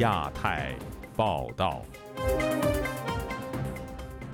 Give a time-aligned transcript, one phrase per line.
[0.00, 0.74] 亚太
[1.14, 1.82] 报道。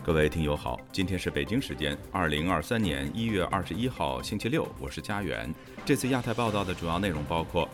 [0.01, 5.53] 各位听友好，今天是北京时间二零二三年一月二十一号星期六，我是佳远。
[5.85, 7.69] 这次亚太报道的主要内容包括：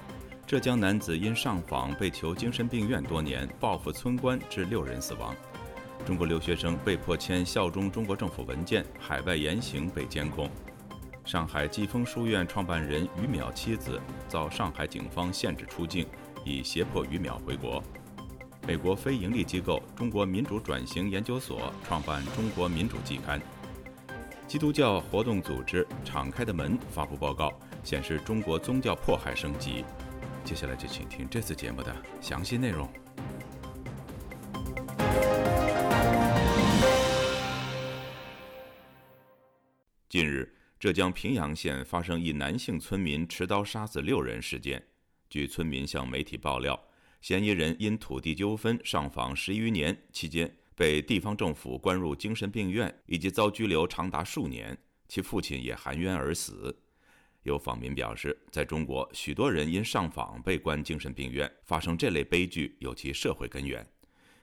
[0.47, 5.35] 浙江男子因上访被囚精神病院多年，报复村官致六人死亡；
[6.07, 10.49] 中国留学生被迫签效忠中国政府文件，海外言行被监控；
[11.27, 16.07] 上海季风书院创办人于淼妻子遭上海警方限制出境，
[16.45, 17.83] 以胁迫于淼回国。
[18.67, 23.41] 美国非营利机构中国民主转型研究所创办《中国民主季刊》。
[24.47, 29.85] 基督教活动组织“敞开的门”发布报告，显示中国宗教迫害升级。
[30.45, 32.89] 接下来就请听这次节目的详细内容。
[40.09, 44.83] 近日，浙江平阳县发生一男性村民持刀杀死六人事件。
[45.33, 46.79] 据村民向媒体爆料。
[47.23, 54.77] 嫌疑人因土地纠纷上访十余年，期间被地方政府关入精神病院，以及遭拘留长达数年。
[55.09, 56.77] 其父亲也含冤而死。
[57.45, 63.87] 有访民表示，在中国，许多人因上访被关精神病院，发生这类悲剧有其社会根源。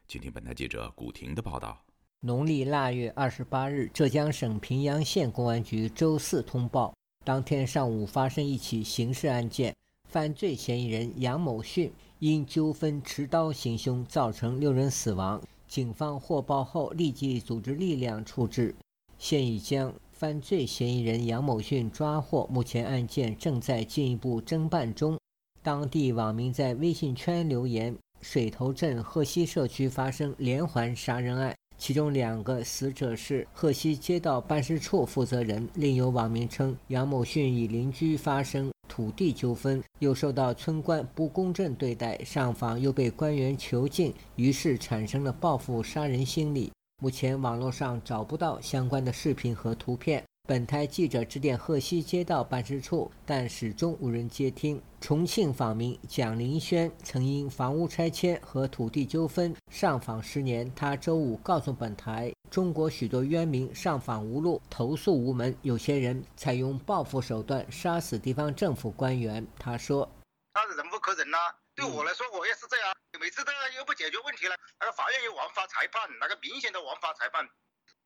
[0.08, 1.86] 请听本台记者古婷的报道。
[2.22, 9.74] 农历腊月二十八日，浙江省平阳县公安局周四通报，当天上午发生一起刑事案件，
[10.10, 11.90] 犯罪嫌疑人杨某训。
[12.20, 15.42] 因纠纷持刀行凶，造成六人死亡。
[15.70, 18.76] 警方获报后立即组织力量处置，
[19.18, 22.46] 现已将犯罪嫌疑人杨某训抓获。
[22.52, 25.18] 目前案件正在进一步侦办中。
[25.64, 38.70] 当地网民在微信圈留言：“水头镇鹤溪社区发生连环杀人案，其中两个死者是鹤溪街道办事处负责人。”另有网民称，杨某训与邻居发生。
[38.88, 46.72] 土地纠纷，又受到村官不公正对待，上访又被官员囚禁，于是产生了报复杀人心理。
[47.02, 50.22] 目前网络上找不到相关的视频和图片。
[50.50, 54.82] 本台记者致电鹤溪街道办事处，但始终无人接听。
[55.00, 70.10] 重庆访民蒋林轩曾因房屋拆迁和土地纠纷上访十年，他周五告诉本台：“中国许多冤民上访无路，投诉无门，有些人采用报复手段杀死地方政府官员。”他说
[70.56, 71.38] ：“他是忍无可忍呐，
[71.76, 77.48] 对我来说我也是这样，每次都又不解决问题了，那个法院又枉法裁判，那个明显的枉法裁判。”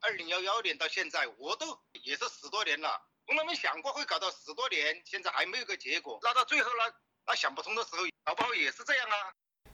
[0.03, 1.65] 二零幺幺年到现在，我都
[2.03, 2.89] 也是十多年了，
[3.25, 6.19] 从来没想过会搞到十多年，现在还没有个结果。
[6.21, 6.93] 那到最后呢？
[7.25, 9.15] 那想不通的时候，搞不好也是这样啊。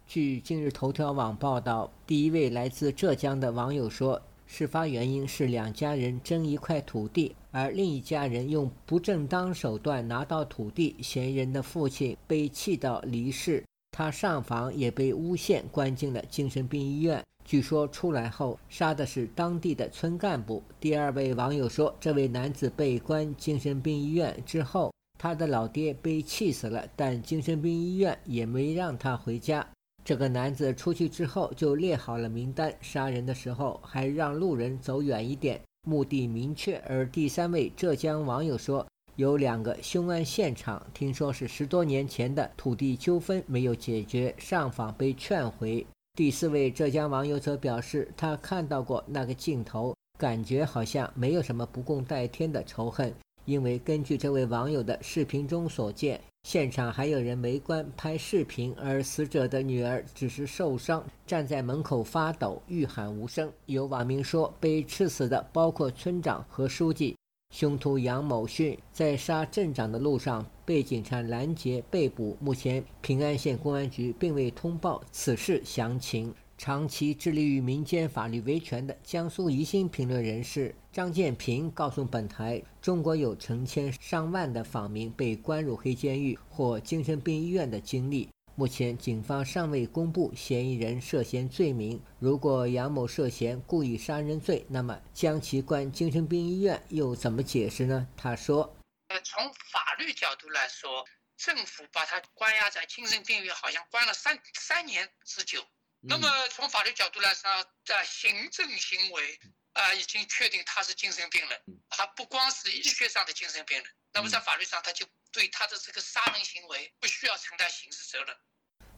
[0.05, 17.25] 据今日头条网报道，第一位来自浙江的网友说，事发原因是两家人争一块土地，而另一家人用不正当手段拿到土地，嫌疑人的父亲被气到离世，他上访也被诬陷，关进了精神病医院。
[17.49, 20.61] 据说出来后杀的是当地的村干部。
[20.79, 29.67] 第二位网友说，这位男子被关精神病医院之后，他的老爹被气死了，但精神病医院也没让他回家。
[30.05, 36.77] 这个男子出去之后就列好了名单，杀人的时候还让路人走远一点，目的明确。
[36.87, 38.85] 而第三位浙江网友说，
[39.15, 45.83] 有两个凶案现场，听说是十多年前的土地纠纷没有解决，上访被劝回。
[46.19, 53.13] 第四位浙江网友则表示，他看到过那个镜头，感觉好像没有什么不共戴天的仇恨，
[53.45, 63.49] 因为根据这位网友的视频中所见，现场还有人围观拍视频，而死者的女儿只是受伤，站在门口发抖，欲喊无声。
[63.67, 67.15] 有网民说，被刺死的包括村长和书记。
[67.59, 72.37] 凶徒杨某训在杀镇长的路上被警察拦截被捕。
[72.39, 76.33] 目前，平安县公安局并未通报此事详情。
[76.57, 88.29] 长期致力于民间法律维权的江苏宜兴评论人士张建平告诉本台：“中国有成千上万的访民被关入黑监狱或精神病医院的经历。”
[88.59, 92.03] 目前，警方尚未公布嫌疑人涉嫌罪名。
[92.19, 98.05] 如果杨某涉嫌故意杀人罪，那么将其关精神病医院又怎么解释呢？
[98.17, 98.75] 他说
[99.07, 101.05] ：“呃，从法律角度来说，
[101.37, 105.65] 政府把他关押在精神病院，好像关了三三年之久。
[106.01, 107.49] 那么从法律角度来说，
[107.85, 109.39] 在行政行为
[109.71, 113.87] 啊，已经确定他是精神病人，他不光是医学上的精神病人。
[114.11, 118.35] 那么在法律上，他就对他的这个杀人行为不需要承担刑事责任。”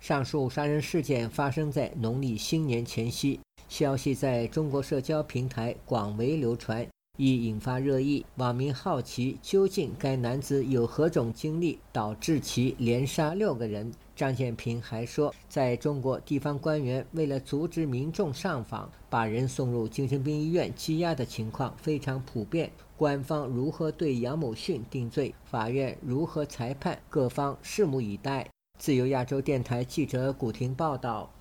[0.01, 3.39] 上述杀人事件发生在农历新年前夕，
[3.69, 6.87] 消息在中国社交平台广为流传，
[7.17, 8.25] 已引发热议。
[8.37, 13.91] 网民好奇，究竟该男子有何种经历导致其连杀六个人？
[14.15, 22.71] 张建平还说，在中国，地方官员为了阻止民众上访，把人送入精神病医院羁押的情况非常普遍。
[22.97, 28.47] 官方如何对杨某逊定罪，法院如何裁判，各方拭目以待。
[28.81, 31.31] 自由亚洲电台记者古婷报道。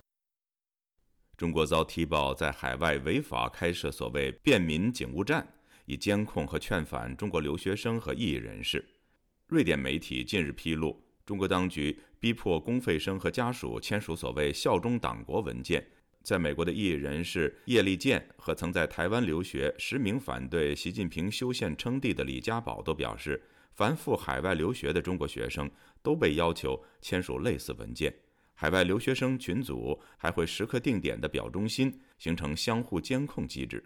[1.35, 5.47] 中国遭踢爆在海外违法开设所谓便民警务站，
[5.87, 8.87] 以监控和劝返中国留学生和异议人士。
[9.47, 11.03] 瑞典媒体近日披露。
[11.25, 15.83] 中国当局逼迫公费生和家属签署所谓“效忠党国”文件。
[16.21, 23.41] 在美国的异议人士叶利健和曾在台湾留学、实名反对习近平修宪称帝的李家宝都表示，
[23.71, 25.69] 凡赴海外留学的中国学生
[26.01, 28.13] 都被要求签署类似文件。
[28.53, 33.83] 海外留学生群组还会时刻定点的表忠心，形成相互监控机制。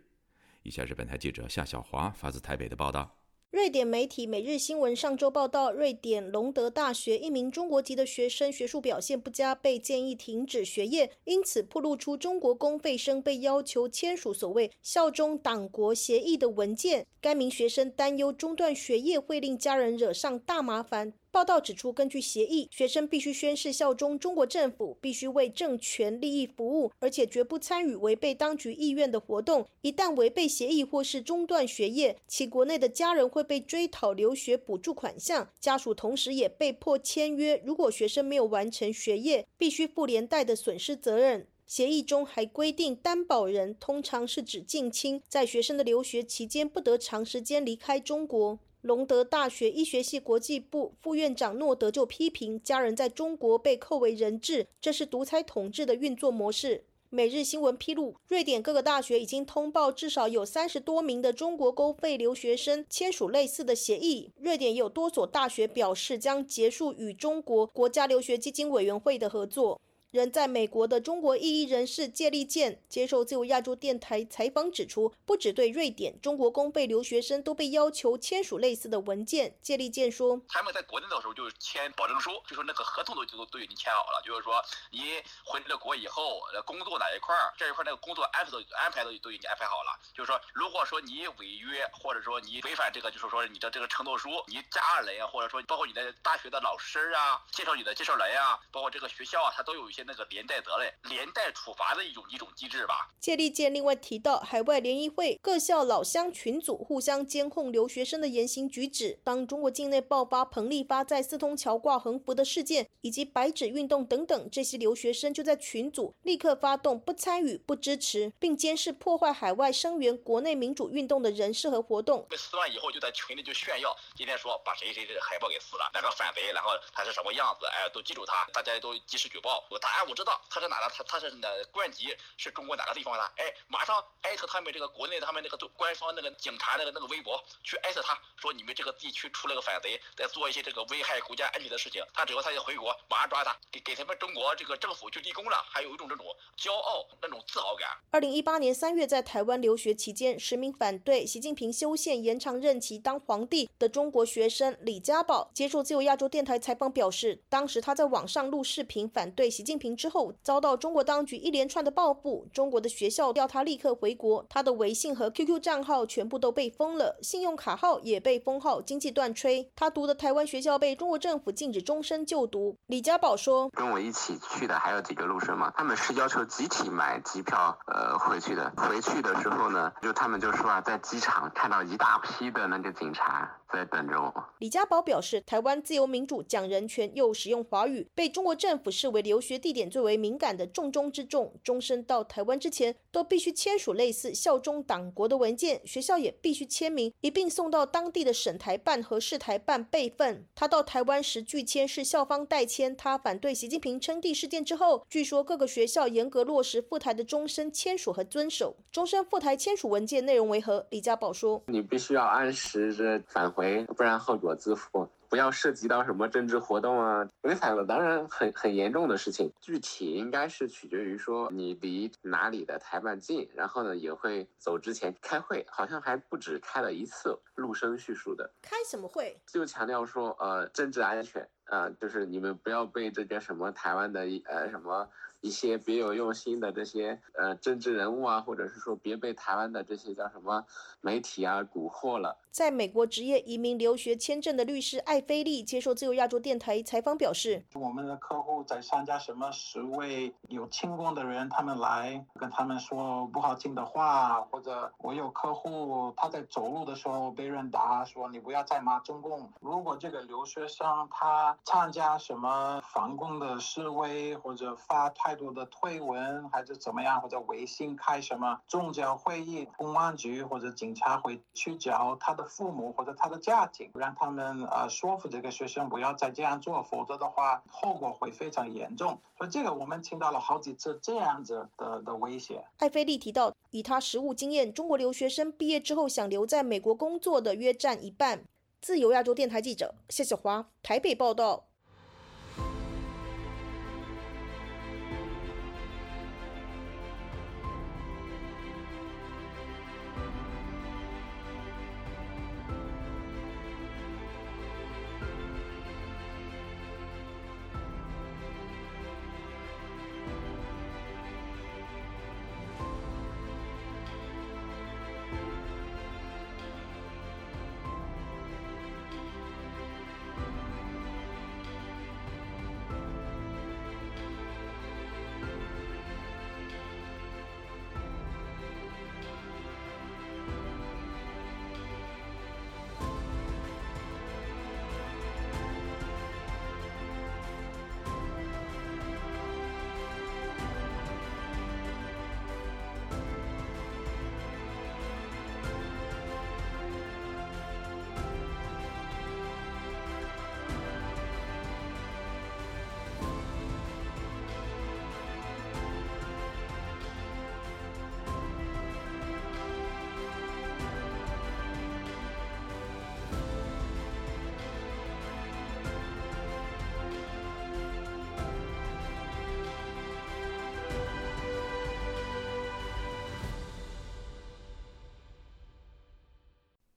[0.63, 3.15] 以下是本台记者夏小华发自台北的报道。
[3.55, 17.07] 瑞典媒体《每日新闻》上周报道，瑞典隆德大学一名中国籍的学生学术表现不佳，被建议停止学业，因此曝露出中国公费生被要求签署所谓“效忠党国”协议的文件。
[17.21, 21.13] 该名学生担忧中断学业会令家人惹上大麻烦。
[21.35, 29.67] 报道指出，根据协议，学生必须宣誓效忠中国政府，必须为政权利益服务，而且绝不参与违背当局意愿的活动。
[29.81, 41.45] 一旦违背协议或是中断学业，其国内的家人会被追讨留学补助款项，家属同时也被迫签约，如果学生没有完成学业，必须负连带的损失责任。
[41.67, 48.59] 协议中还规定，担保人通常是指近亲，在学生的留学期间不得长时间离开中国。
[48.85, 56.83] 隆德大学医学系国际部副院长诺德就批评，家人在中国被扣为人质，这是独裁统治的运作模式。
[57.09, 64.29] 每日新闻披露，瑞典各个大学已经通报，至少有三十多名的中国公费留学生签署类似的协议。
[64.37, 69.81] 瑞典有多所大学表示将结束与中国国家留学基金委员会的合作。
[70.15, 79.57] 人在美国的中国异议人士谢立健接受自由亚洲电台采访指出，不只对瑞典，中国公费留学生都被要求签署类似的文件。
[79.61, 89.99] 谢立健说：“他们在国内的时候就签保证书，就说那个合同都都都已经签好了，就是说你回了国以后，工作哪一块儿，这一块那个工作安排都安排都都已经安排好了。
[90.13, 103.09] 就是说，如果说你违约，或者说你违反这个，就是说你的这个承诺书，你家人啊，或者说包括你的大学的老师啊，介绍你的介绍人啊，包括这个学校啊，他都有一些。”那个连带责任、连带处罚的一种一种机制吧。
[103.19, 109.19] 谢立健另外提到，海外联谊会、各校老乡群组互相监控留学生的言行举止。
[109.23, 122.25] 当中国境内爆发彭丽发在四通桥挂横幅的事件，以及白纸运动等等，这些留学生就在群组立刻发动不参与、不支持，并监视破坏海外声援国内民主运动的人士和活动。
[122.29, 129.63] 被撕完以后，就在群里就炫耀，今天说把谁谁谁海报给撕了，哪个反贼，然后他是什么样子，哎，都记住他，大家都及时举报。
[129.69, 133.21] 我答案我知道他是哪的，他他是哪官籍是中国哪个地方的？
[133.37, 142.03] 哎，马上艾特他们这个国内他们那个官方那个警察那个那个微博去艾特他，说你们这个地区出了个反贼，在做一些这个危害国家安全的事情。
[142.15, 146.25] 他只要他一回国，马上抓他，给给他们中国这个政府就立功了，还有一种这种
[146.57, 147.87] 骄傲那种自豪感。
[148.09, 160.33] 二零一八年三月在台湾留学期间，实名反对习近平修宪延长任期当皇帝的中国学生李家宝接受自由亚洲电台采访表示，当时他在网上录视频反对习近平之后。
[160.41, 169.67] 遭到中国当局一连串的报复，中国的学校要他立刻回国，他的微信和 QQ 账号全部都被封了，信用卡号也被封号，经济断炊。
[169.75, 172.77] 他读的台湾学校被中国政府禁止终身就读。
[172.87, 178.71] 李家宝说：“跟我一起去的还有几个陆生嘛，他们是要求集体买机票，呃，回去的。
[178.77, 190.15] 回去的时候呢，就他们就说啊，在机场看到一大批的那个警察在等着我。”李家宝表示，台湾自由民主、讲人权又使用华语，被中国政府视为留学地点最为。
[190.15, 200.45] 敏感的重中之重，终身到台湾之前都必须签署类似效忠党国的文件，学校也必须签名，一并送到当地的省台办和市台办备份。
[200.55, 202.95] 他到台湾时拒签是校方代签。
[202.95, 208.77] 他反对习近平称帝事件之后，据说各个学校严格落实赴台的终身签署和遵守。
[208.91, 210.87] 终身赴台签署文件内容为何？
[210.91, 213.64] 李家宝说：“你必须要按时的返回，
[213.95, 219.51] 不然后果自负。”不要涉及到什么政治活动啊，违反了当然很很严重的事情。
[219.59, 227.37] 具体应该是取决于说你离哪里的台办近，然后呢也会走之前开会，好像还不止开了一次。
[227.55, 229.41] 陆生叙述的开什么会？
[229.47, 235.09] 就强调说呃政治安全啊，就是你们不要被这个什么台湾的呃什么。
[235.45, 240.65] 一些别有用心的这些呃政治人物啊，或者是说别被台湾的这些叫什么
[241.01, 242.35] 媒体啊蛊惑了。
[242.49, 259.47] 在美国职业移民留学签证的律师艾菲利接受自由亚洲电台采访表示：“我们的客户在参加什么十位有轻功的人，他们来跟他们说不好听的话，或者我有客户他在走路的时候被人打，说你不要再骂中共。
[259.59, 279.19] 如果这个留学生他参加什么反共的示威，或者发太多的推文，还是怎么样，或者微信开什么宗教会议，公安局或者警察会去找他的。”父母或者他的家庭，让他们呃说服这个学生不要再这样做，否则的话后果会非常严重。
[279.37, 282.63] 所以这个我们听到了好几次这样子的的威胁。
[282.77, 288.43] 艾菲利提到，以他实务经验，中国留学生毕业之后想留在美国工作的约占一半。
[288.79, 291.65] 自由亚洲电台记者谢小华台北报道。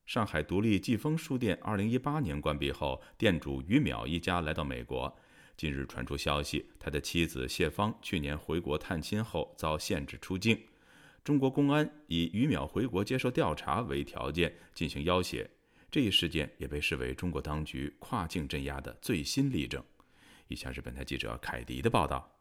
[0.08, 5.14] 上海独立季风书店2018年关闭后，店主于淼一家来到美国。
[5.54, 10.58] 近日传出消息，他的妻子谢芳去年回国探亲后遭限制出境，
[11.22, 15.46] 中国公安以于淼回国接受调查为条件进行要挟。
[15.90, 19.84] 这一事件也被视为中国当局跨境镇压的最新例证。
[20.46, 22.38] 以下是本台记者凯迪的报道。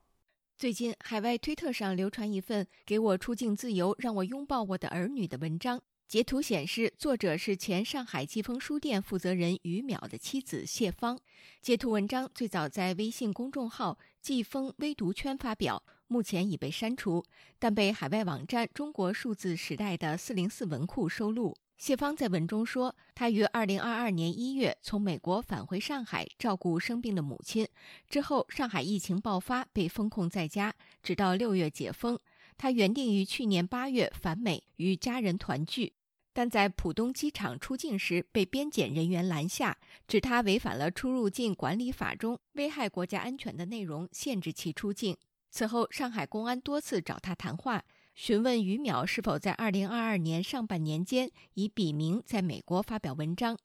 [0.56, 5.82] 最近，海外推特上流传一份“给我出境自由，让我拥抱我的儿女”的文章。
[6.08, 11.20] 截图显示，作者是前上海季风书店负责人于淼的妻子谢芳。
[11.62, 17.26] 截图文章最早在微信公众号“季风微读圈”发表，目前已被删除，
[17.60, 21.54] 但被海外网站“中国数字时代”的四零四文库收录。
[21.78, 27.68] 谢芳在文中说，她于二零二二年一月从美国返回上海照顾生病的母亲，
[28.10, 30.74] 之后上海疫情爆发，被封控在家，
[31.04, 32.18] 直到六月解封。
[32.58, 35.94] 她原定于去年八月返美与家人团聚。
[36.38, 39.76] 但在浦东机场出境时被边检人员拦下，
[40.08, 45.18] 指他违反了出入境管理法中危害国家安全的内容，限制其出境。
[45.50, 53.58] 此后，上海公安多次找他谈话，询问于淼是否在2022年上半年间以笔名在美国发表文章。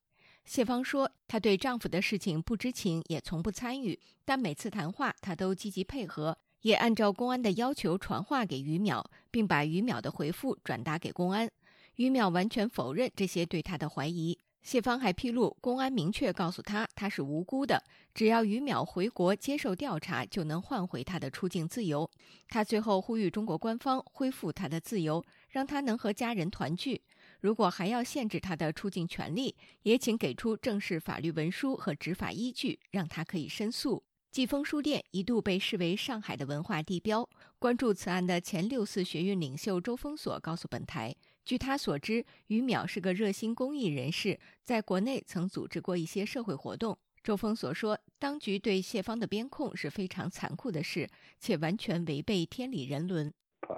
[0.46, 11.50] 谢芳说，她对丈夫的事情不知情，也从不参与，但每次谈话她都积极配合，也按照公安的要求传话给于淼，并把于淼的回复转达给公安。
[11.96, 14.38] 于淼完全否认这些对他的怀疑。
[14.62, 17.82] 谢芳还披露，公安明确告诉他，他是无辜的，
[18.14, 22.08] 只要于淼回国接受调查，就能换回他的出境自由。
[22.48, 27.02] 他最后呼吁中国官方恢复他的自由，让他能和家人团聚。
[27.40, 34.04] 如果还要限制他的出境权利，也请给出正式法律文书和执法依据，让他可以申诉。
[34.30, 37.28] 季风书店一度被视为上海的文化地标。
[37.58, 41.16] 关注此案的前六四学运领袖周峰锁告诉本台。
[41.44, 46.96] 据他所知，于淼是个热心公益人士，在国内曾组织过一些社会活动。
[47.22, 51.08] 周峰所说，当局对谢芳的边控是非常残酷的事，
[51.38, 53.32] 且完全违背天理人伦。
[53.60, 53.76] 把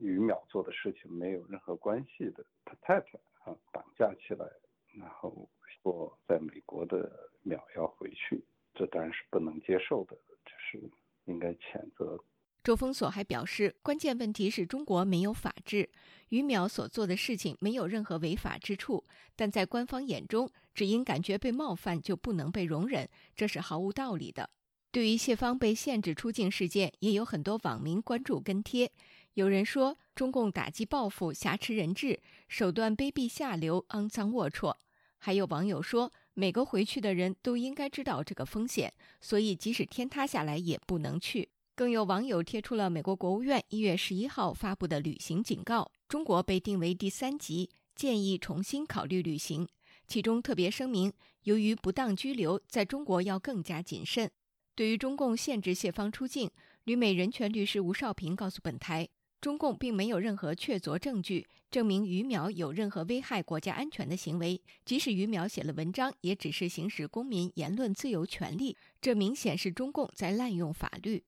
[0.00, 4.46] 于淼做的事情没有任何关系的他太太啊绑架起来，
[4.92, 5.48] 然后
[5.82, 8.42] 说在美国的淼要回去，
[8.74, 10.90] 这当然是不能接受的，这是
[11.24, 12.18] 应该谴责。
[12.66, 15.88] 周峰所还表示，关键问题是中国没有法治，
[16.30, 19.04] 于淼所做的事情没有任何违法之处，
[19.36, 24.50] 但在官方眼中，只因感觉被冒犯就不能被容忍，这是毫无道理的。
[24.90, 28.90] 对于谢芳被限制出境事件，也有很多网民关注跟帖。
[29.34, 34.74] 有人说，中共打击报复，挟持人质，手段卑鄙下流、肮脏龌龊。
[35.18, 41.50] 还有网友说，每个回去的人都应该知道这个风险，所以即使天塌下来也不能去。
[41.76, 49.68] 更有网友贴出了美国国务院一月十一号发布的旅行警告，中国被定为第三级，建议重新考虑旅行。
[50.08, 54.30] 其中特别声明，由于不当拘留，在中国要更加谨慎。
[54.74, 56.50] 对于中共限制谢芳出境，
[56.84, 59.06] 旅美人权律师吴少平告诉本台。
[59.38, 64.58] 中共并没有任何确凿证据证明于淼有任何危害国家安全的行为。
[64.86, 68.74] 即使于淼写了文章，也只是行使公民言论自由权利。
[68.98, 71.22] 这明显是中共在滥用法律。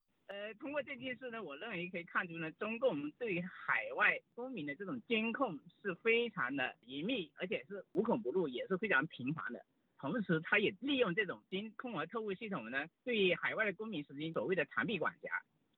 [0.54, 9.64] 通过这件事呢，我认为可以看出呢，中共对于海外公民的这种监控是非常的严密，而且是无孔不入，也是非常频繁的。
[9.98, 15.28] 同时，他也利用这种监控和特务系统呢，对海外的公民实行所谓的长臂管辖。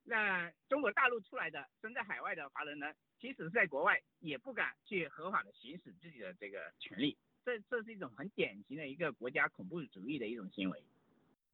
[0.04, 7.16] 那中国大陆出来的身在海外的华人呢，即使是在国外，也不敢去合法的行使自己的这个权利。
[7.44, 10.82] 这这是一种很典型的一个国家恐怖主义的一种行为。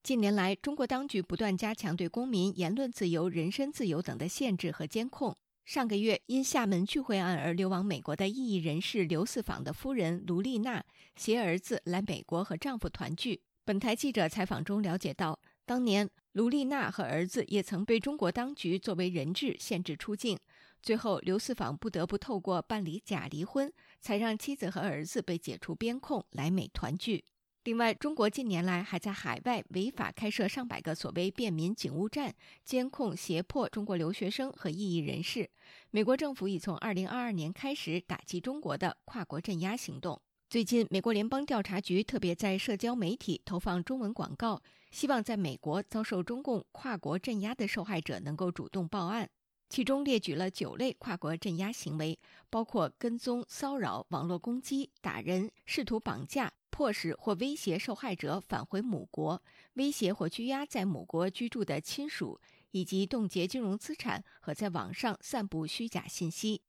[0.06, 5.36] 近年来，中国当局不断加强对公民言论自由、人身自由等的限制和监控。
[5.64, 10.84] 上个月，因厦门聚会案而流亡美国的异议人士刘四访的夫人卢丽娜
[11.16, 13.42] 携儿子来美国和丈夫团聚。
[13.64, 16.08] 本台记者采访中了解到，当年。
[16.34, 20.38] 卢丽娜和儿子也曾被中国当局作为人质限制出境，
[20.80, 27.24] 最后刘四访不得不透过办理假离婚，才让妻子和儿子被解除边控来美团聚。
[27.66, 32.32] 另外，中国近年来还在海外违法开设上百个所谓便民警务站，
[32.64, 35.50] 监控胁迫中国留学生和异议人士。
[35.90, 40.22] 美国政府已从2022年开始打击中国的跨国镇压行动。
[40.48, 44.62] 最近，美国联邦调查局特别在社交媒体投放中文广告。
[44.92, 49.28] 希望在美国遭受中共跨国镇压的受害者能够主动报案，
[49.68, 52.16] 其中列举了九类跨国镇压行为，
[52.48, 59.42] 包括跟踪、骚扰、网络攻击、打人、试图绑架、迫使或威胁受害者返回母国、
[59.76, 62.38] 威胁或拘押在母国居住的亲属，
[62.70, 66.60] 以及冻结金融资产和在网上散布虚假信息。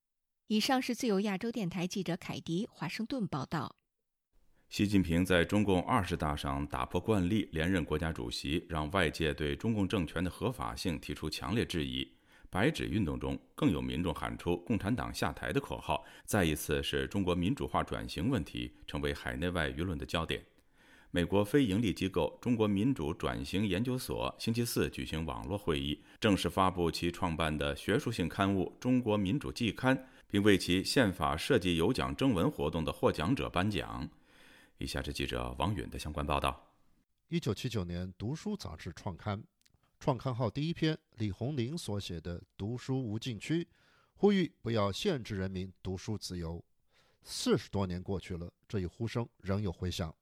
[0.47, 3.75] 以上是自由亚洲电台记者凯迪华盛顿报道。
[4.69, 12.16] 习近平在中共二十大上打破惯例，连任国家主席，让外界对中共政权的合法性提出强烈质疑。
[12.49, 20.43] 白纸运动中，更有民众喊出“共产党下台”的口号，再一次使中国民主化转型问题成为海内外舆论的焦点。
[21.09, 29.97] 美国非营利机构中国民主转型研究所星期四举行网络会议，正式发布其创办的学术性刊物《中国民主季刊》，
[30.29, 34.07] 并为其宪法设计有奖征文活动的获奖者颁奖。
[34.77, 36.71] 以下是记者王允的相关报道。
[37.29, 39.41] 一九七九年，《读书》杂志创刊，
[39.99, 43.63] 创刊号第一篇，李洪林所写的《读书无禁区》，
[44.13, 46.63] 呼吁不要限制人民读书自由。
[47.23, 50.15] 四十多年过去了，这一呼声仍有回响。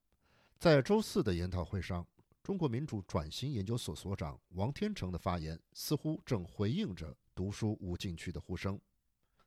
[0.58, 2.08] 在周四的研讨会上，
[2.42, 8.80] 中国民主转型研究所所长王天成的发言似乎正回应着“读书无禁区”的呼声。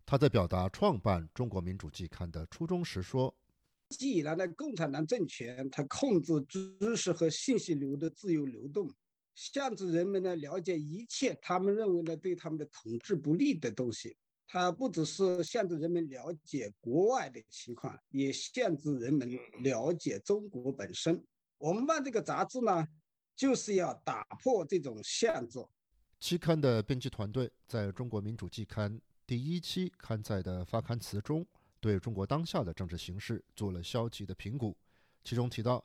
[0.07, 3.35] 他在表达创办《中国民主季刊》的初衷时说。
[3.89, 8.93] 既然呢，共产党政权它控制知识和信息流的自由流动，
[9.39, 14.17] 限制人们呢了解一切他们认为呢对他们的统治不利的东西。
[14.49, 19.31] 它不只是限制人们了解国外的情况，也限制人们
[19.63, 21.23] 了解中国本身。
[21.59, 22.85] 我们办这个杂志呢，
[23.37, 25.65] 就是要打破这种限制。
[26.19, 31.47] 期刊的编辑团队在中国民主季刊第一期刊载的发刊词中。
[31.81, 34.77] 对中国当下的政治形势做了消极的评估，
[35.23, 35.85] 其中提到，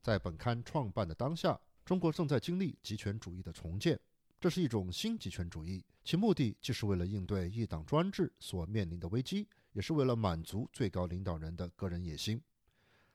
[0.00, 4.00] 在本刊创办的当下，中国正在经历极权主义的重建，
[4.40, 12.40] 这是一种新极权主义，其目的既是为了应对一党专制所面临的危机，也是为了满足最高领导人的个人野心。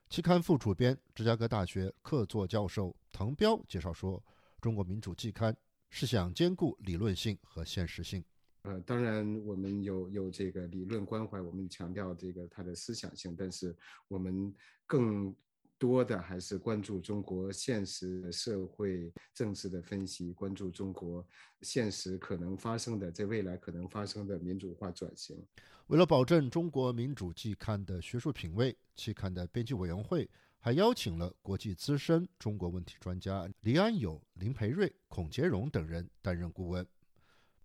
[0.07, 4.23] 期刊副主编、芝加哥大学客座教授滕彪介绍说
[4.61, 5.55] ：“中国民主季刊
[5.89, 8.23] 是想兼顾理论性和现实性。”
[8.63, 13.75] 呃，当然，我们有有这个理论关怀，我们强调这个它的思想性，但是
[14.07, 14.53] 我们
[14.85, 15.33] 更
[15.79, 21.25] 多的还是关注中国现实社会政治的分析，关注中国
[21.61, 25.41] 现实可能发生的，在未来可能发生的民主化转型。
[25.87, 36.85] 为了保证中国民主季刊的学术品位，期刊的编辑委员会还邀请了国际资深中国问题专家黎安友、林培瑞、孔杰荣等人担任顾问。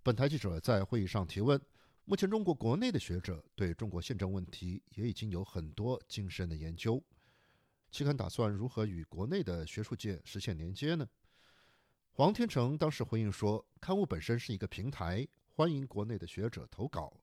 [0.04, 1.60] 本台记者在会议上提问：
[2.04, 7.02] 目前中国国内的学者对中国宪政问题也已经有很多精深的研究，
[7.94, 11.08] 期刊打算如何与国内的学术界实现连接呢？
[12.10, 17.16] 黄天成当时回应说：“刊物本身是一个平台，欢迎国内的学者投稿。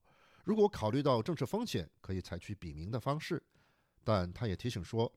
[0.45, 3.43] 如果考虑到政治风险，可以采取笔名的方式。”
[4.01, 5.13] 但他也提醒说：“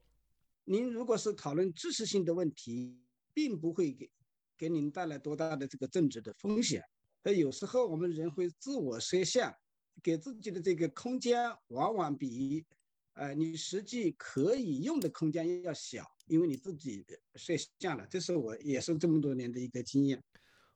[0.67, 2.99] 您如果是讨论知识性的问题，
[3.33, 4.11] 并不会给
[4.59, 6.83] 给您带来多大的这个政治的风险。
[7.23, 9.55] 而有时候我们人会自我设限，
[10.03, 12.67] 给自己的这个空间往往比
[13.15, 20.23] 呃你实际可以用的空间要小。”因为你自己设限了，这是我也是这么多年的一个经验。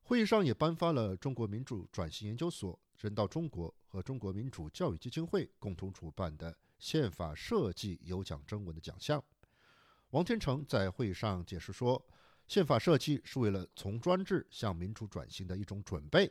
[0.02, 9.24] 会议上也颁发了中国民主转型研究所、人道中国和中国民主教育基金会共同主办的宪法设计有奖征文的奖项。
[10.10, 12.06] 王天成在会议上解释说，
[12.46, 16.30] 宪法设计是为了从专制向民主转型的一种准备。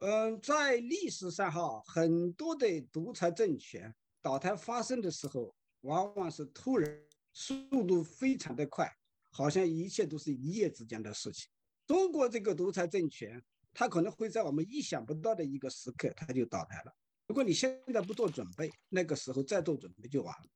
[0.00, 3.94] 嗯，在历史上哈，很多的独裁政权
[4.28, 7.00] 倒台发生的时候，往往是突然。
[7.32, 8.92] 速度非常的快，
[9.30, 11.48] 好像一切都是一夜之间的事情。
[11.86, 16.92] 中国这个独裁政权，它可能会在我们意想不到的一个时刻，它就倒台了。
[17.26, 20.50] 如果你现在不做准备，那个时候再做准备就晚了。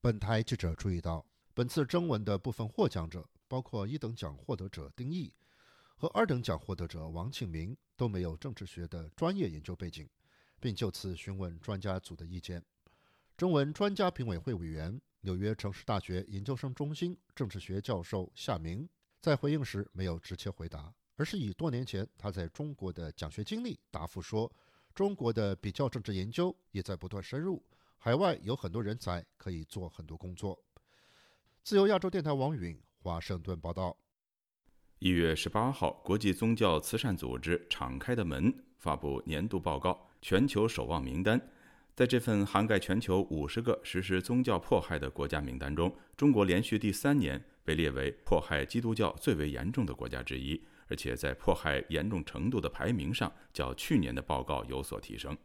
[0.00, 5.34] 本台记者注意到，本次征文的部分获奖者，包括一等奖获得者丁毅
[5.96, 10.08] 和二等奖获得者王庆明，都没有政治学的专业研究背景，
[10.60, 12.64] 并就此询问专家组的意见。
[13.40, 15.00] 中文专家评委会委员。
[15.22, 18.86] 纽约城市大学研究生中心政治学教授夏明
[19.18, 24.52] 在回应时没有直接回答，而是以多年前他在中国的讲学经历答复说
[24.94, 27.64] ：“中国的比较政治研究也在不断深入，
[27.96, 30.62] 海外有很多人才可以做很多工作。”
[31.64, 33.96] 自由亚洲电台王允华盛顿报道。
[34.98, 41.40] 一月十八号，国际宗教慈善组织“敞开的门”发布年度报告全球守望名单。
[41.94, 55.36] 在这份涵盖全球五十个实施宗教迫害的国家名单中，中国连续第三年被列为迫害基督教最为严重的国家之一，而且在迫害严重程度的排名上，较去年的报告有所提升。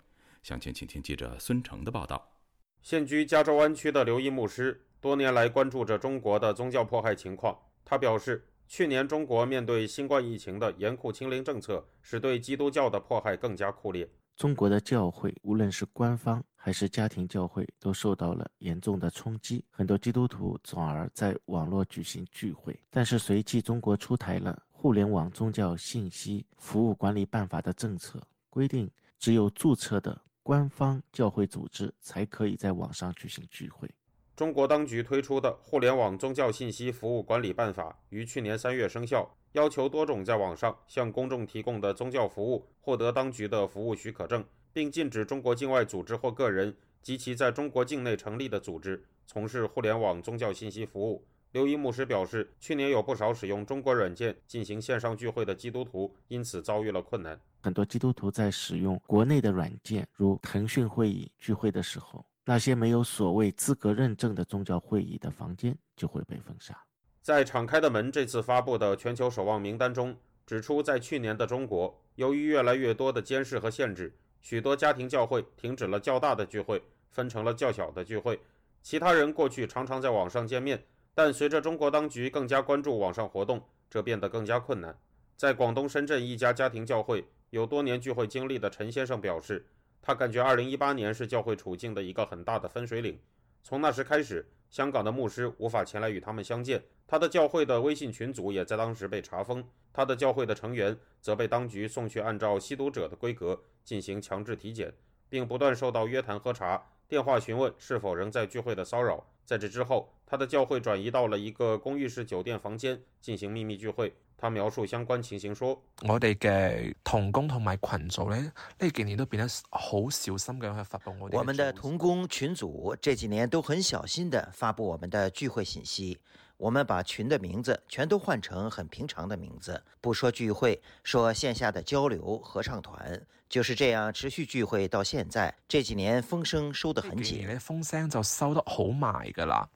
[0.44, 2.40] 详情，请听记者孙成的报道。
[2.82, 7.58] 现居加州湾区的刘一牧师多年来关注着中国的宗教迫害情况。
[7.84, 14.08] 他表示，去年中国面对新冠疫情的严酷清零政策，使对基督教的迫害更加酷烈。
[14.36, 19.64] 中国的教会，无论是官方还是家庭教会，都受到了严重的冲击。
[19.70, 22.78] 很多基督徒转而在网络举行聚会。
[22.90, 33.90] 但是，随即中国出台了《互联网宗教信息服务管理办法》的政策，规定只有注册的官方教会组织才可以在网上举行聚会。
[34.36, 39.34] 中国当局推出的《互联网宗教信息服务管理办法》于去年三月生效。
[39.54, 44.44] 要求多种在网上向公众提供的宗教服务获得当局的服务许可证，
[44.74, 51.26] 并禁止中国境外组织或个人及其在中国境内成立的组织从事互联网宗教信息服务。
[51.54, 57.40] 刘一牧师表示，去年有不少使用中国软件进行线上聚会的基督徒因此遭遇了困难。
[57.62, 66.78] 很多基督徒在使用国内的软件，如腾讯会议聚会的时候，那些没有所谓资格认证的宗教会议的房间就会被封杀。
[67.24, 78.40] 在敞开的门这次发布的全球守望名单中指出，在去年的中国，由于越来越多的监视和限制，许多家庭教会停止了较大的聚会，分成了较小的聚会。
[78.84, 84.96] 其他人过去常常在网上见面，但随着中国当局更加关注网上活动，这变得更加困难。
[85.36, 89.66] 在广东深圳一家家庭教会有多年聚会经历的陈先生表示，
[90.06, 93.20] 他感觉2018年是教会处境的一个很大的分水岭。
[93.64, 96.84] 从那时开始，香港的牧师无法前来与他们相见。
[97.08, 104.94] 他的教会的微信群组也在当时被查封，他的教会的成员则被当局送去按照吸毒者的规格进行强制体检，
[105.28, 109.26] 并不断受到约谈喝茶、电话询问是否仍在聚会的骚扰。
[109.44, 114.14] 在这之后，他的教会转移到了一个公寓式酒店房间进行秘密聚会。
[114.38, 121.38] 他描述相关情形说：“我哋嘅同工同埋群组呢，呢几年都变得好小心嘅去发布我哋。
[121.38, 126.20] 我们的同工群组这几年都很小心地发布我们的聚会信息。”
[126.58, 135.54] 我们把群的名字全都换成很平常的名字，不说聚会，说线下的交流合唱团，就是这样持续聚会到现在。
[135.68, 139.68] 这几年风声收得很紧，风声就收得好埋噶啦。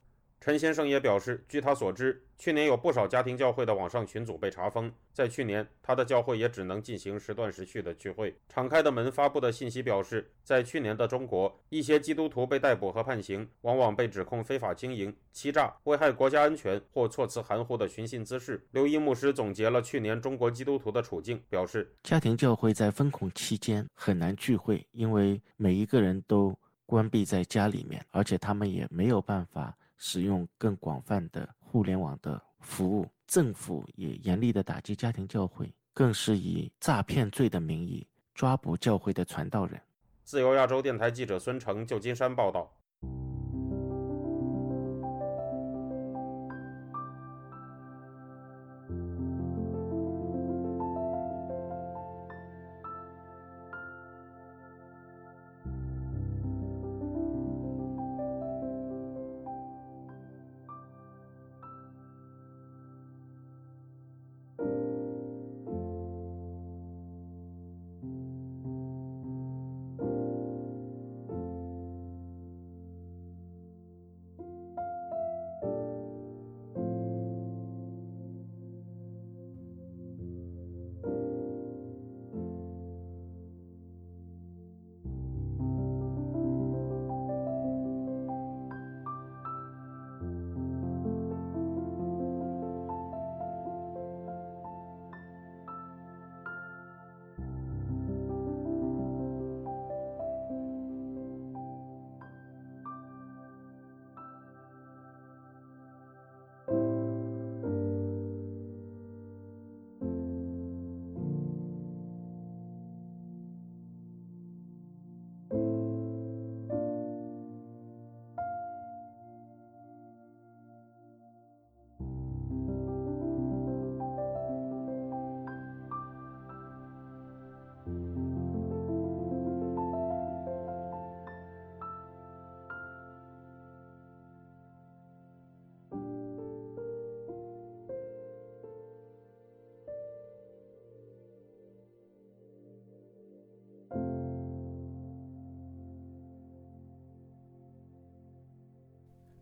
[0.42, 4.90] 陈先生也表示，据他所知，去年有不少家庭教会的网上群组被查封。
[5.14, 8.34] 在去年，他的教会也只能进行时断时续的聚会。
[8.48, 18.66] 敞开的门发布的信息表示，在去年的中国，一些基督徒被逮捕和判刑，往往被指控非法经营、欺诈、危害国家安全或措辞含糊的寻衅滋事。
[18.72, 29.76] 刘一牧师总结了去年中国基督徒的处境，表示，家庭教会在封控期间很难聚会，因为每一个人都关闭在家里面，而且他们也没有办法。
[30.00, 39.80] 使用更广泛的互联网的服务，政府也严厉的打击家庭教会，更是以诈骗罪的名义抓捕教会的传道人。
[40.24, 42.72] 自由亚洲电台记者孙成，旧金山报道。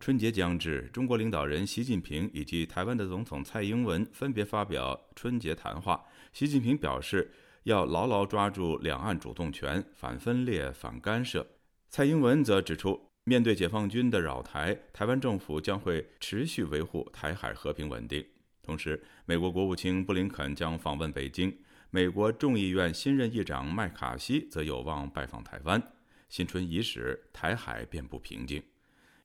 [0.08, 6.02] 春节将至，中国领导人习近平以及台湾的总统蔡英文分别发表春节谈话。
[6.32, 7.30] 习近平表示，
[7.64, 11.46] 要牢牢抓住两岸主动权，反分裂、反干涉。
[11.90, 18.24] 蔡英文则指出，面对解放军的扰台，台湾政府将会持续维护台海和平稳定。
[18.62, 21.54] 同时，美国国务卿布林肯将访问北京，
[21.90, 25.82] 美国众议院新任议长麦卡锡则有望拜访台湾。
[26.30, 28.62] 新春伊始，台海便不平静。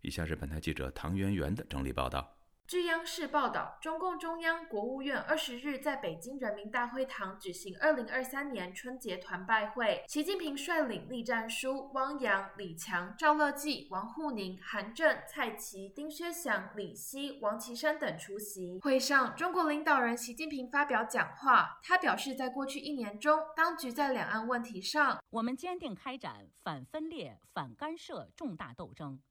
[0.04, 2.36] 以下是本台记者唐媛媛的整理报道。
[2.68, 18.80] 据央视报道，中共中央、国务院二十日在北京人民大会堂举行二零二三年春节团拜会，习近平率领栗战书、汪洋、李强、赵乐际、王沪宁、韩正、蔡奇、丁薛祥、李希、王岐山等出席。
[18.82, 29.22] 会上，中国领导人习近平发表讲话，他表示，在过去一年中，当局在两岸问题上，我们坚定开展反分裂、反干涉重大斗争。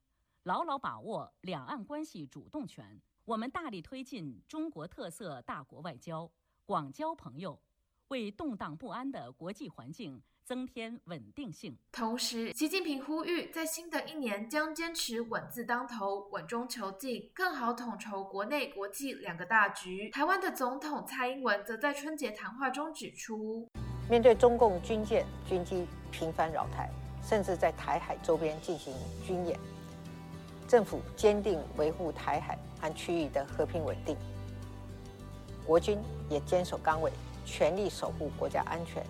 [0.43, 6.29] 牢牢把握两岸关系主动权，我们大力推进中国特色大国外交，
[6.65, 7.57] 广交朋友，
[8.09, 11.77] 为动荡不安的国际环境增添稳定性。
[11.93, 20.09] 同时，习近平呼吁，在新的一年将坚持稳字当头、稳中求进，更好统筹国内国际两个大局。
[20.09, 23.65] 台湾的总统蔡英文则在春节谈话中指出，
[24.09, 26.91] 面对中共军舰、军机频繁扰台，
[27.23, 28.93] 甚至在台海周边进行
[29.25, 29.57] 军演。
[30.73, 34.17] 政府坚定维护台海和区域的和平稳定，
[35.67, 35.99] 国军
[36.31, 37.11] 也坚守岗位，
[37.45, 39.05] 全力守护国家安全，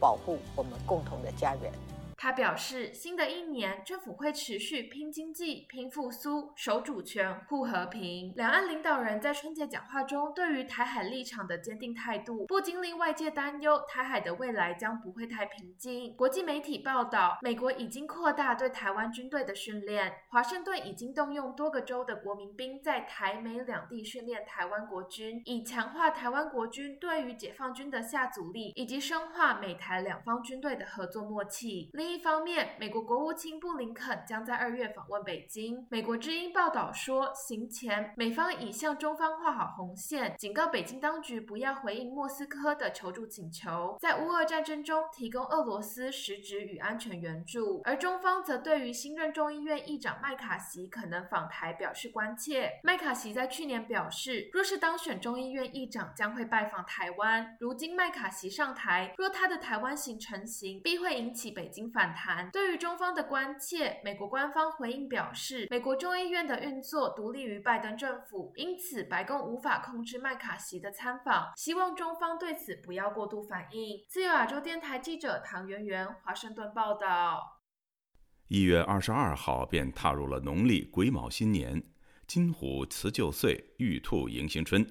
[0.00, 1.72] 保护我们共同的家园。
[2.16, 8.32] 他表示，新的一年，政府会持续拼经济、拼复苏、守主权、护和平。
[8.36, 16.14] 两岸领导人在春节讲话中对于台海立场的坚定态度，不禁令外界担忧，台海的未来将不会太平静。
[16.16, 31.90] 国际媒体报道，美国已经扩大对台湾军队的训练，华盛顿已经动用多个州的国民兵在台美两地训练台湾国军，以强化台湾国军对于解放军的下阻力，以及深化美台两方军队的合作默契。
[32.04, 35.86] 另一方面，美国国务卿布林肯将在二月访问北京。
[35.88, 47.80] 美国之音报道说，行前美方已向中方画好红线，警告北京当局不要回应莫斯科的求助请求，在乌俄战争中提供俄罗斯实质与安全援助。
[47.84, 52.70] 而中方则对于新任众议院议长麦卡锡可能访台表示关切。
[52.82, 57.56] 麦卡锡在去年表示，若是当选众议院议长，将会拜访台湾。
[57.58, 62.14] 如今麦卡锡上台，若他的台湾行成行，必会引起北京反。
[62.14, 73.98] 弹对于中方的关切，美国官方回应表示，美国众议院的运作独立于拜登政府，因此白宫无法控制麦卡锡的参访，希望中方对此不要过度反应。
[74.08, 77.62] 自由亚洲电台记者唐媛媛华盛顿报道。
[78.48, 81.82] 一月二十二号便踏入了农历癸卯新年，
[82.26, 84.86] 金虎辞旧岁，玉兔迎新春。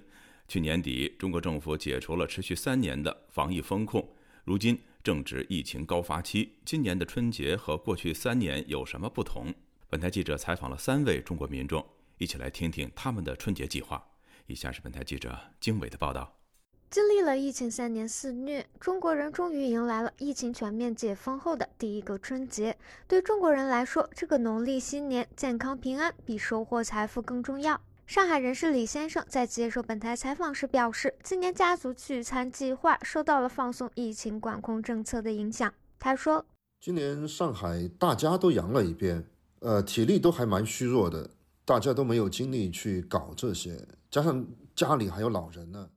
[0.47, 4.03] 去年底，中国政府解除了持续三年的防疫风控，
[4.43, 6.55] 如今正值疫情高发期。
[6.63, 9.53] 今年的春节和过去三年有什么不同？
[9.89, 11.85] 本台记者采访了三位中国民众，
[12.17, 14.03] 一起来听听他们的春节计划。
[14.47, 16.39] 以下是本台记者经纬的报道。
[16.89, 22.77] 经历了疫情三年肆虐，中国人终于迎来了疫情全面解封后的第一个春节。
[23.07, 27.81] 对中国人来说，这个农历新年健康平安比收获财富更重要。
[28.05, 35.73] 上海人士李先生在接受本台采访时表示，今年家族聚餐计划受到了放松疫情管控政策的影响。
[35.97, 36.45] 他说
[36.81, 39.25] ：“今年上海大家都阳了一遍，
[39.61, 41.29] 呃，体力都还蛮虚弱的，
[41.65, 45.89] 大家都没有精力去搞这些，加上家里还有老人呢。”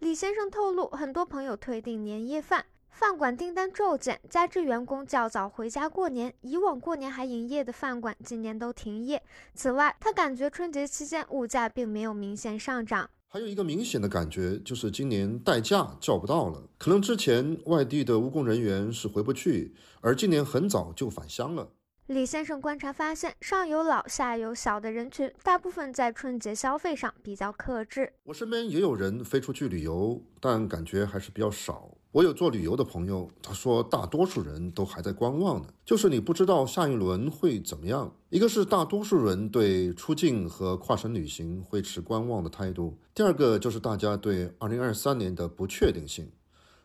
[0.00, 9.20] 李先生透露，很多朋友退订年夜饭，饭馆订单骤减，加之员工较早回家过年，以往过年还营业的饭馆今年都停业。
[9.52, 13.10] 此外，他感觉春节期间物价并没有明显上涨。
[13.26, 21.72] 还有一个明显的感觉就是今年代驾叫不到了，可能之前外地的务工人员是回不去，而今年很早就返乡了。
[22.06, 28.12] 李先生观察发现，上有老下有小的人群，大部分在春节消费上比较克制。
[28.22, 31.90] 我身边也有人飞出去旅游，但感觉还是比较少。
[32.14, 38.14] 我有做旅游的朋友，他说大多数人都还在观望呢，就是你不知道下一轮会怎么样。
[38.28, 46.30] 一个是大多数人对出境和跨省旅行会持观望的态度，第二个就是大家对2023年的不确定性，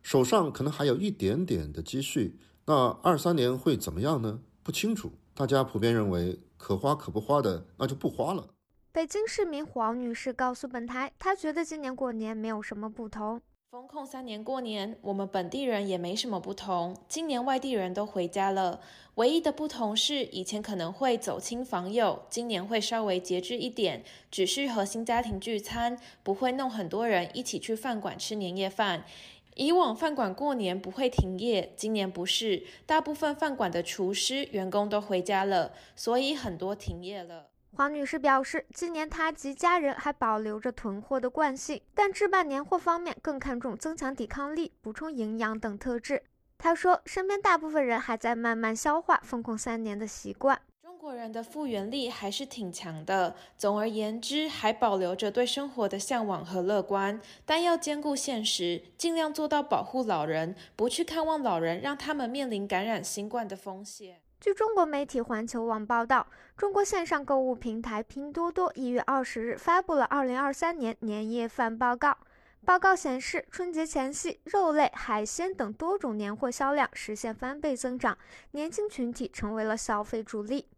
[0.02, 4.40] 手上可能还有一点点的积蓄，那23年会怎么样呢？
[4.64, 8.48] 不清楚，大家普遍认为可花可不花的，那就不花了。
[8.92, 13.40] 北京市民黄女士告诉本台，她觉得今年过年没有什么不同。
[13.72, 16.98] 封控三年过年，我们本地人也没什么不同。
[17.08, 18.82] 今年外地人都回家了，
[19.14, 29.06] 唯一的不同是以前可能会走亲访友，今年会稍微节制一点，只是核心家庭聚餐，不会弄很多人一起去饭馆吃年夜饭。
[29.54, 37.49] 以往饭馆过年不会停业，今年不是，大部分饭馆的厨师、员工都回家了，所以很多停业了。
[37.80, 46.24] 黄女士表示，今年她及家人还保留着囤货的惯性，但置办年货方面更看重增强抵抗力、补充营养等特质。
[46.58, 50.60] 她说，身边大部分人还在慢慢消化封控三年的习惯。
[50.82, 53.34] 中国人的复原力还是挺强的。
[53.58, 64.18] 总而言之，还保留着对生活的向往和乐观，但要兼顾现实，尽量做到保护老人，不去看望老人，让他们面临感染新冠的风险。
[64.40, 66.26] 据中国媒体环球网报道，
[66.56, 72.18] 中国线上购物平台拼多多一月二十日发布了二零二三年年夜饭报告。
[72.64, 78.18] 报告显示，春节前夕，肉类、海鲜等多种年货销量实现翻倍增长，
[78.52, 80.70] 年轻群体成为了消费主力。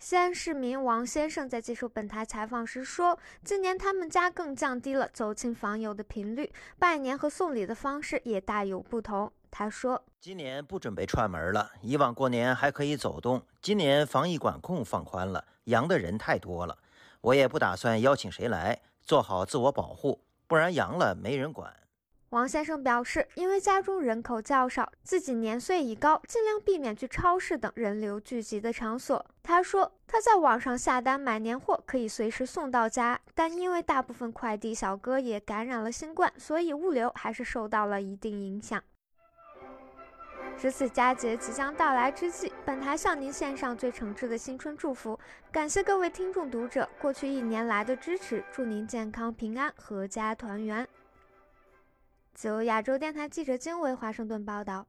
[0.00, 16.76] 西安市民王先生在接受本台采访时说：“今年他们家更降低了走亲访友的频率，拜年和送礼的方式也大有不同。”他说：“今年不准备串门了，以往过年还可以走动，今年防疫管控放宽了，阳的人太多了，
[17.22, 21.74] 我也不打算邀请谁来，做好自我保护，不然阳了没人管。”
[22.28, 29.24] 王先生表示，因为家中人口较少，自己年岁已高，尽量避免去超市等人流聚集的场所。
[29.42, 38.84] 他说，他在网上下单买年货可以随时送到家，但因为大部分快递小哥也感染了新冠，所以物流还是受到了一定影响。
[40.58, 45.18] 值此佳节即将到来之际，本台向您献上最诚挚的新春祝福，
[45.52, 50.86] 感谢各位听众读者过去一年来的支持，祝您健康平安，阖家团圆。
[52.34, 54.86] 九亚洲电台记者金维华盛顿报道。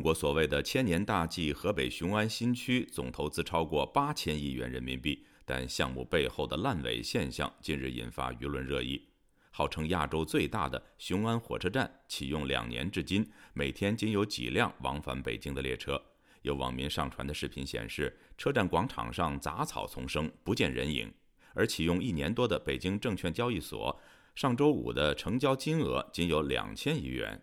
[0.00, 9.10] 中国所谓的千年大计河北雄安新区总投资超过八千亿元人民币，但项目背后的烂尾现象近日引发舆论热议。
[9.50, 16.00] 号称亚洲最大的雄安火车站启用两年至今，每天仅有几辆往返北京的列车。
[16.40, 21.12] 有网民上传的视频显示，车站广场上杂草丛生，不见人影。
[21.52, 24.00] 而启用一年多的北京证券交易所，
[24.34, 27.42] 上周五的成交金额仅有两千亿元。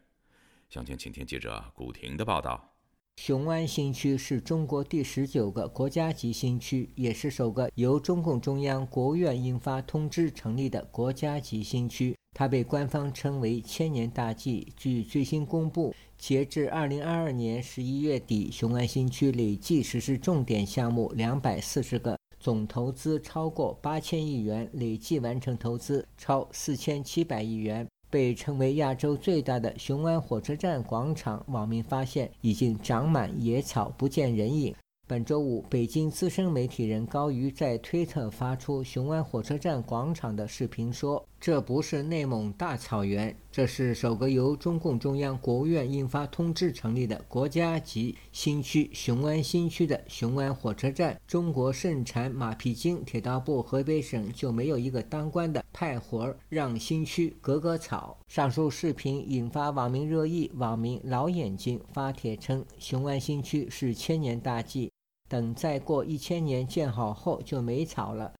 [0.69, 2.73] 详情，请听记者古婷的报道。
[3.15, 12.15] 雄安新区是中国第十九个国家级新区，也是首个由中共中央、国务院印发通知成立的国家级新区。
[12.33, 14.71] 它被官方称为“千年大计”。
[14.77, 27.87] 据最新公布，截至二零二二年十一月底，雄安新区累计实施重点项目两百四十个，总投资超过八千亿元，累计完成投资超四千七百亿元。
[28.09, 34.73] 被称为亚洲最大的雄安火车站广场，网民发现已经长满野草，不见人影。
[35.09, 51.19] 本周五，北京资深媒体人高瑜在推特发出雄安火车站广场的视频，说：“这不是内蒙大草原，这是首个由中共中央、国务院印发通知成立的国家级新区——雄安新区的雄安火车站。
[51.25, 64.91] 中国盛产马屁精，铁道部河北省就没有一个当官的派活儿让新区割割草。”上述视频引发网民热议，网民老眼睛发帖称：“雄安新区是千年大计。”
[65.27, 68.31] 等再过一千年建好后就没草了。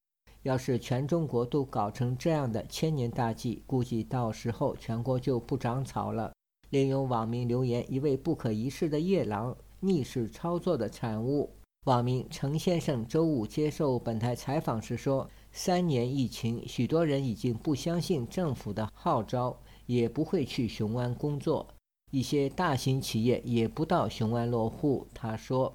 [0.43, 6.31] 要是全中国都搞成这样的千年大计，估计到时候全国就不长草了。
[6.69, 11.49] 另有网民留言：“一位不可一世的夜郎，逆势操作的产物。”
[11.85, 21.65] 网民程先生周五接受本台采访时说：“三年疫情，许多人已经不相信政府的号召，也不会去雄安工作，
[22.11, 25.73] 一些大型企业也不到雄安落户。”他说。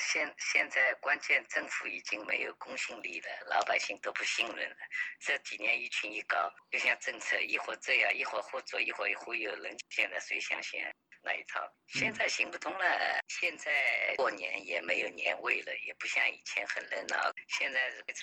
[0.00, 4.76] 现现在关键政府已经没有公信力了，老百姓都不信任了。
[5.20, 10.82] 这几年疫情一搞，就像政策一会这样，一会儿或左，一会忽悠人，现在谁相信？
[11.22, 12.78] 那一套现在行不通了。
[13.28, 13.70] 现在
[14.16, 17.16] 过年也没有年味了，也不像以前很热闹。
[17.58, 17.78] 现在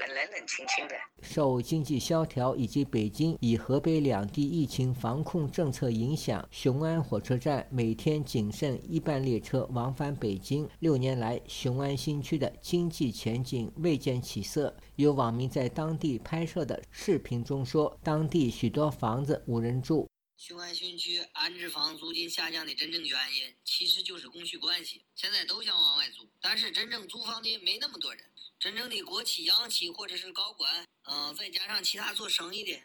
[0.07, 0.95] 冷冷清清的。
[1.21, 10.67] 受经济萧条以及北京以河北两地疫情防控政策影响，雄安火车站每天仅剩一班列车往返北京。
[10.79, 14.75] 六年来，雄安新区的经济前景未见起色。
[14.95, 20.09] 有网民在当地拍摄的视频中说，当地许多房子无人住。
[20.39, 25.03] 雄安新区安置房租金下降的真正原因，其实就是供需关系。
[25.15, 28.23] 现在都想往外租，但是真正租房的没那么多人。
[28.59, 32.79] 真正的国企、央企或者是高管，嗯，再加上其他做生意的，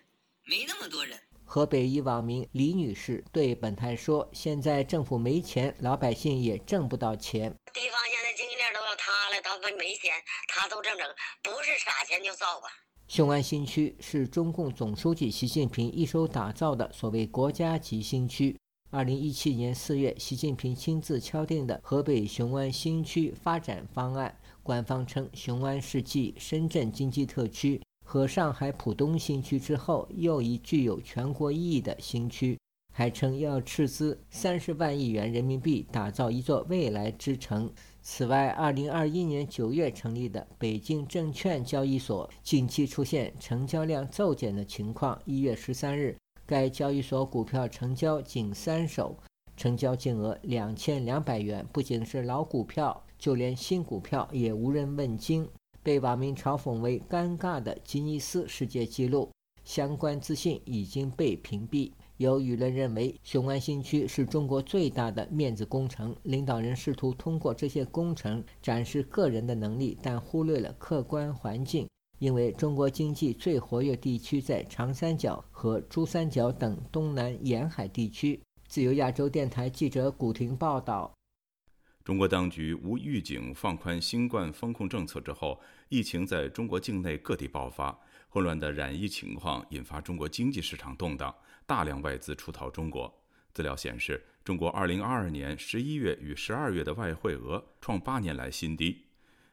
[0.45, 1.21] 没那么多人。
[1.45, 7.55] 河北一网民李女士对本台说：“现在政府没钱，老百姓也挣不到钱。
[7.75, 10.15] 地方现在经济链都要塌了，他们没钱，
[10.49, 11.07] 他都挣挣，
[11.43, 12.69] 不是傻钱就造吧。”
[13.13, 18.59] 雄安新区是中共总书记习近平一手打造的所谓国家级新区。
[18.89, 32.59] 二零一七年四月，习近平亲自敲定的河北雄安新区发展方案，官方称雄安是继深圳经济特区和上海浦东新区之后又一具有全国意义的新区，
[32.95, 37.71] 还称要斥资三十万亿元人民币打造一座未来之城。
[38.05, 45.17] 此外，2021年9月成立的北京证券交易所近期出现成交量骤减的情况。
[45.25, 49.17] 1月13日，该交易所股票成交仅三手，
[49.57, 51.65] 成交金额两千两百元。
[51.73, 55.49] 不仅是老股票，就连新股票也无人问津，
[55.81, 59.31] 被网民嘲讽为“尴尬的吉尼斯世界纪录”。
[59.63, 61.93] 相关资讯已经被屏蔽。
[62.19, 66.15] 有舆论认为，雄安新区是中国最大的面子工程。
[66.25, 71.89] 领导人试图通过这些工程展示个人的能力，但忽略了客观环境。
[72.19, 78.41] 因为中国经济最活跃地区在长三角和珠三角等东南沿海地区。
[78.69, 81.13] 自由亚洲电台记者古婷报道：
[82.05, 87.99] 中国当局无预警放宽新冠封控政策之后，疫情在中国境内各地爆发，
[88.29, 91.35] 混乱的染疫情况引发中国经济市场动荡。
[91.73, 93.11] 大量外资出逃中国。
[93.55, 99.07] 资料显示，中国2022年11月与12月的外汇额创八年来新低。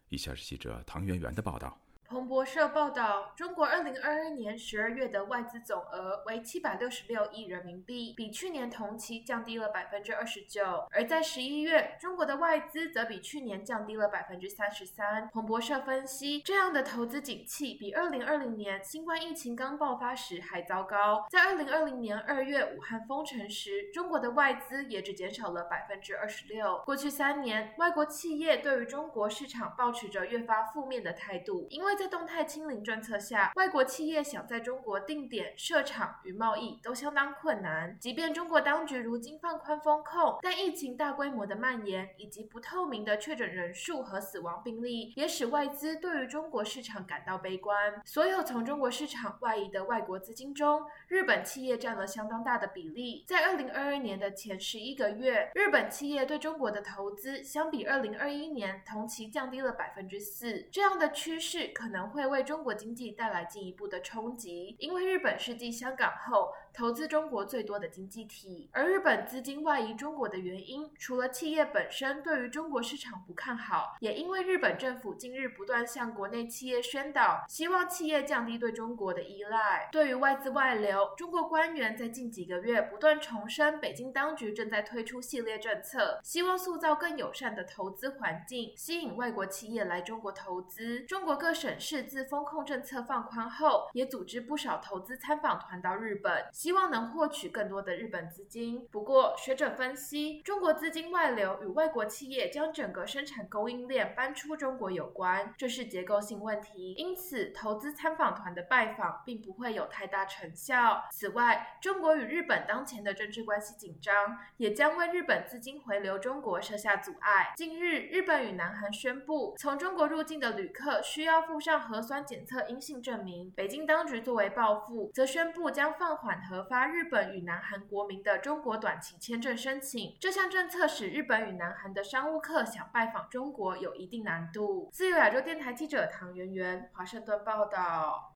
[0.10, 1.82] 以下是记者唐媛媛的报道。
[2.10, 10.88] 彭博社报道，中国2022年12月的外资总额为766亿人民币，比去年同期降低了29%。
[10.90, 15.30] 而在11月，中国的外资则比去年降低了33%。
[15.30, 21.28] 彭博社分析，这样的投资景气比2020年新冠疫情刚爆发时还糟糕。
[21.30, 26.86] 在2020年2月武汉封城时，中国的外资也只减少了26%。
[26.86, 38.00] 过去三年，外国企业对于中国市场保持着越发负面的态度，因为在动态清零政策下，外国企业想在中国定点设厂与贸易都相当困难。
[38.00, 48.02] 即便中国当局如今放宽风控，但疫情大规模的蔓延以及不透明的确诊人数和死亡病例，也使外资对于中国市场感到悲观。
[48.06, 53.26] 所有从中国市场外移的外国资金中，日本企业占了相当大的比例。
[53.28, 60.66] 在二零二二年的前十一个月，日本企业对中国的投资相比二零二一年同期降低了百分之四。
[60.72, 61.89] 这样的趋势可。
[61.90, 68.70] 可能会为中国经济带来进一步的冲击，因为日本是继香港后投资中国最多的经济体。
[68.74, 79.90] 而日本资金外移中国的原因，除了企业本身对于中国市场不看好，也因为日本政府近日不断向国内企业宣导，希望企业降低对中国的依赖。
[79.92, 91.02] 对于外资外流，中国官员在近几个月不断重申，北京当局正在推出系列政策，希望塑造更友善的投资环境，吸引外国企业来中国投资。
[91.02, 91.70] 中国各省。
[91.80, 98.86] 市自风控政策放宽后，也组织不少投资参访团到日本，希望能获取更多的日本资金。
[98.92, 106.92] 不过，学者分析，中国资金外流与外国企业将整个生产供应链搬出中国有关，这是结构性问题。
[106.98, 111.02] 因此，投资参访团的拜访并不会有太大成效。
[111.14, 117.54] 此外，中国与日本当前的政治关系紧张，也将为日本资金回流中国设下阻碍。
[117.56, 121.70] 近日，日本与南韩宣布，从中国入境的旅客需要附上。
[121.80, 130.18] 核酸检测阴性证明，北京当局作为报复，则宣布将放缓核发日本与南韩国民的中国短期签证申请。
[130.20, 134.90] 这项政策使日本与南韩的商务客想拜访中国有一定难度。
[134.92, 138.36] 自由亚洲电台记者唐媛媛，华盛顿报道。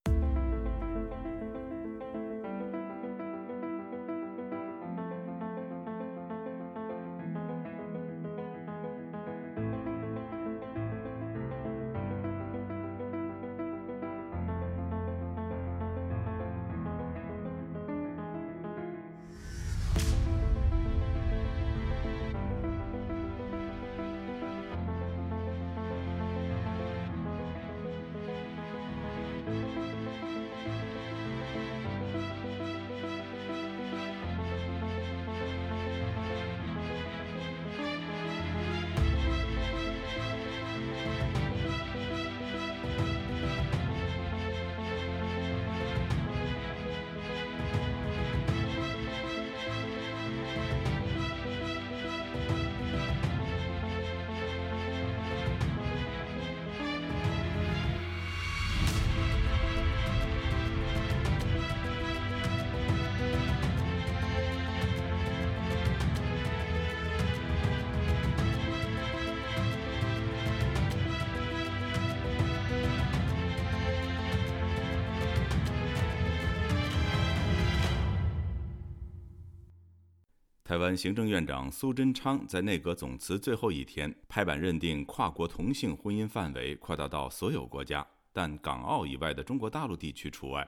[80.96, 90.68] 行政院长苏贞昌在内阁总辞最后一天拍板认定，跨国同性婚姻范围扩大到所有国家，但港澳以外的中国大陆地区除外。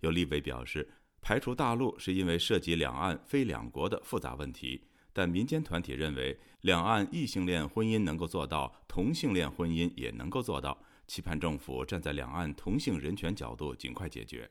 [0.00, 0.88] 有立委表示，
[1.20, 14.50] 排除大陆是因为涉及两岸非两国的复杂问题，但民间团体认为，两岸异性恋婚姻能够做到，同性恋婚姻也能够做到，期盼政府站在两岸同性人权角度尽快解决。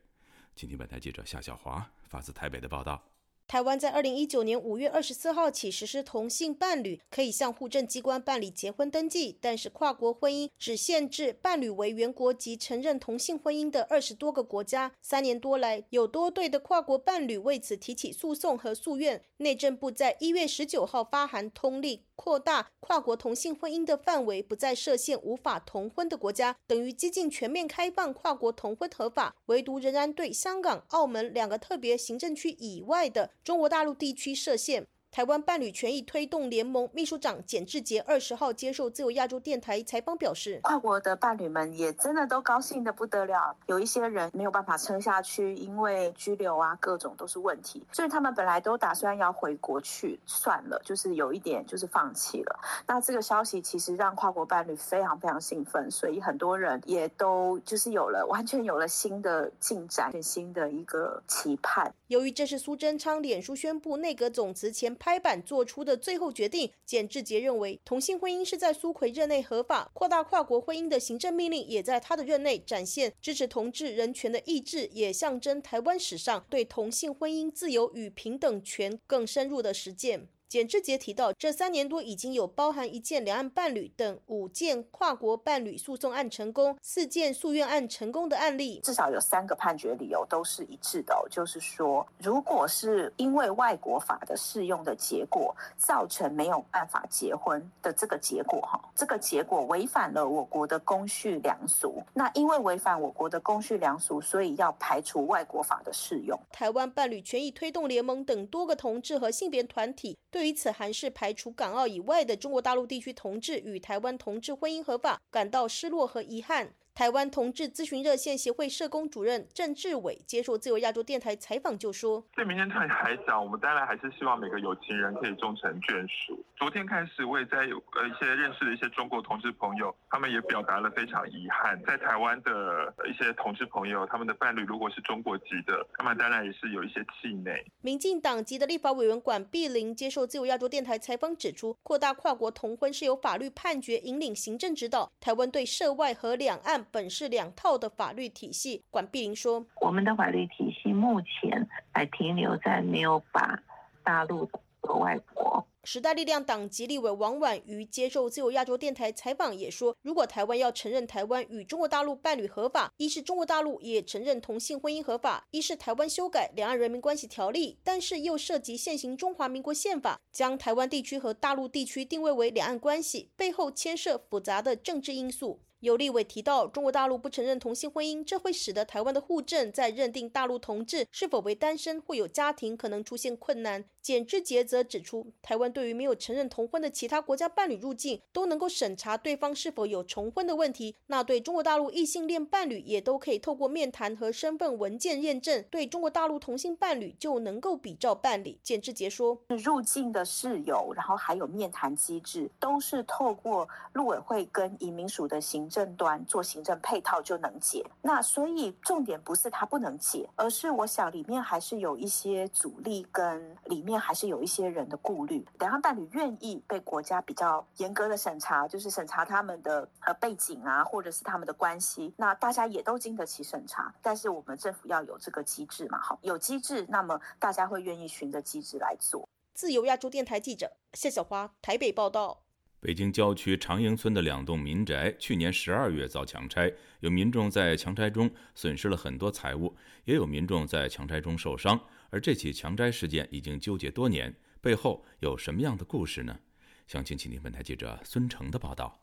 [0.56, 3.02] 请听本台记者夏小华发自台北的报道。
[3.50, 14.91] 台湾在二零一九年五月二十四号起实施同性伴侣可以向户政机关办理结婚登记，但是跨国婚姻只限制伴侣为原国籍承认同性婚姻的二十多个国家。
[15.02, 19.24] 三年多来，有多对的跨国伴侣为此提起诉讼和诉愿。
[19.38, 29.36] 内政部在一月十九号发函通令，扩大跨国同性婚姻的范围，不再设限无法同婚的国家，等于接近全面开放跨国同婚合法。
[29.47, 33.32] 唯独仍然对香港、澳门两个特别行政区以外的。
[33.50, 34.86] 中国大陆地区设限。
[35.12, 43.55] 台湾伴侣权益推动联盟秘书长简志杰二十号接受自由亚洲电台采访表示，跨国的伴侣们也真的都高兴的不得了。
[43.66, 52.60] 有一些人没有办法撑下去，因为拘留啊，各种都是问题，所以他们本来都打算要回国去，算了，就是有一点就是放弃了。
[52.86, 61.91] 那这个消息其实让跨国伴侣非常非常兴奋，所以很多人也都就是有了完全有了新的进展，新的一个期盼。
[62.07, 80.28] 由于这是苏贞昌脸书宣布内阁总辞前拍板做出的最后决定，简志杰认为同性婚姻是在苏奎任内合法，扩大跨国婚姻的行政命令也在他的任内展现支持同志人权的意志，也象征台湾史上对同性婚姻自由与平等权更深入的实践。
[80.50, 106.36] 简志杰提到，这三年多已经有包含一件两岸伴侣等五件跨国伴侣诉讼案成功，四件诉愿案成功的案例，至少有三个判决理由都是一致的，就是说，如果是因为外国法的适用的结果造成没有办法结婚的这个结果，哈，这个结果违反了我国的公序良俗，那因为违反我国的公序良俗，所以要排除外国法的适用。
[106.52, 110.18] 台湾伴侣权益推动联盟等多个同志和性别团体。
[110.32, 116.74] 对对于此函是排除港澳以外的中国大陆地区同志与台湾同志婚姻合法，感到失落和遗憾。
[117.00, 126.43] 台湾同志咨询热线协会社工主任郑志伟接受自由亚洲电台采访就说：“对民间团体来讲，我们当然还是希望每个有情人可以终成眷属。
[126.58, 146.86] 昨天开始，我也在有呃一些认识的一些中国同志朋友，他们也表达了非常遗憾，在台湾的一些同志朋友，他们的伴侣如果是中国籍的，他们当然也是有一些气馁。”民进党籍的立法委员管碧玲接受自由亚洲电台采访指出，扩大跨国同婚是由法律判决引领行政指导，台湾对涉外和两岸。
[146.92, 153.62] 本是两套的法律体系，管碧玲说：“我们的法律体系目前还停留在没有把
[154.04, 154.50] 大陆
[154.82, 183.86] 和外国。”时代力量党籍立委王婉瑜接受自由亚洲电台采访也说：“如果台湾要承认台湾与中国大陆伴侣合法，一是中国大陆也承认同性婚姻合法，一是台湾修改两岸人民关系条例，但是又涉及现行中华民国宪法，将台湾地区和大陆地区定位为两岸关系，背后牵涉复杂的政治因素。”有立委提到，中国大陆不承认同性婚姻，这会使得台湾的户政在认定大陆同志是否为单身或有家庭可能出现困难。
[184.10, 190.95] 简志杰则指出，台湾对于没有承认同婚的其他国家伴侣入境，都能够审查对方是否有重婚的问题。
[191.05, 198.60] 那对中国大陆异性恋伴侣，也都可以透过面谈和身份文件验证，对中国大陆同性伴侣就能够比照办理。
[198.64, 207.86] 简志杰说，入境的事由，然后还有面谈机制，都是透过陆委会跟移民署的行政端做行政配套就能解。
[208.01, 213.99] 那所以重点不是他不能解，而是我想里面还是有一些阻力跟里面。
[214.00, 223.93] 面还是有一些人的顾虑，两岸伴侣愿意被国家比较严格的审查，就是审查他们的呃背景啊，或者是他们的关系，那大家也都经得起审查。
[224.02, 229.28] 但是我们政府要有这个机制嘛，好，有机制，那么大家会愿意循着机制来做。
[229.54, 232.43] 自由亚洲电台记者谢小花台北报道。
[232.82, 236.72] 北京郊区长营村的两栋民宅去年十二月遭强拆，
[237.02, 239.76] 有民众在强拆中损失了很多财物，
[240.06, 241.78] 也有民众在强拆中受伤。
[242.12, 246.39] 而这起强摘事件已经纠结多年，背后有什么样的故事呢？
[246.88, 248.99] 详情，请听本台记者孙成的报道。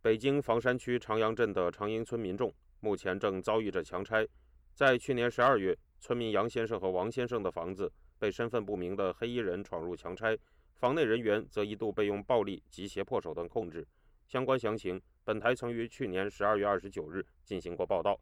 [0.00, 4.26] 北京房山区长阳镇的长营村民众目前正遭遇着强拆。
[4.72, 10.38] 在去年十二月，村民杨先生和王先生的房子被身份不明的黑衣人闯入强拆，
[10.74, 13.84] 房内人员则一度被用暴力及胁迫手段控制。
[14.28, 18.20] 相关详情，本台曾于去年十二月二十九日进行过报道。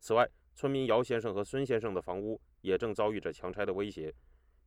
[0.00, 4.12] 此外，村民姚先生和孙先生的房屋也正遭遇着强拆的威胁。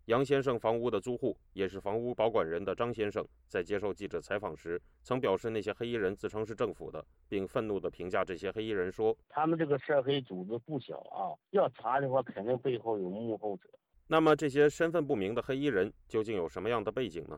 [0.06, 13.70] 杨先生房屋的租户，也是房屋保管人的张先生，在接受记者采访时，曾表示那些黑衣人自称是政府的，并愤怒地评价这些黑衣人说：“他们这个涉黑组织不小啊，要查的话，肯定背后有幕后者。”
[14.08, 17.38] 那么，这些身份不明的黑衣人究竟有什么样的背景呢？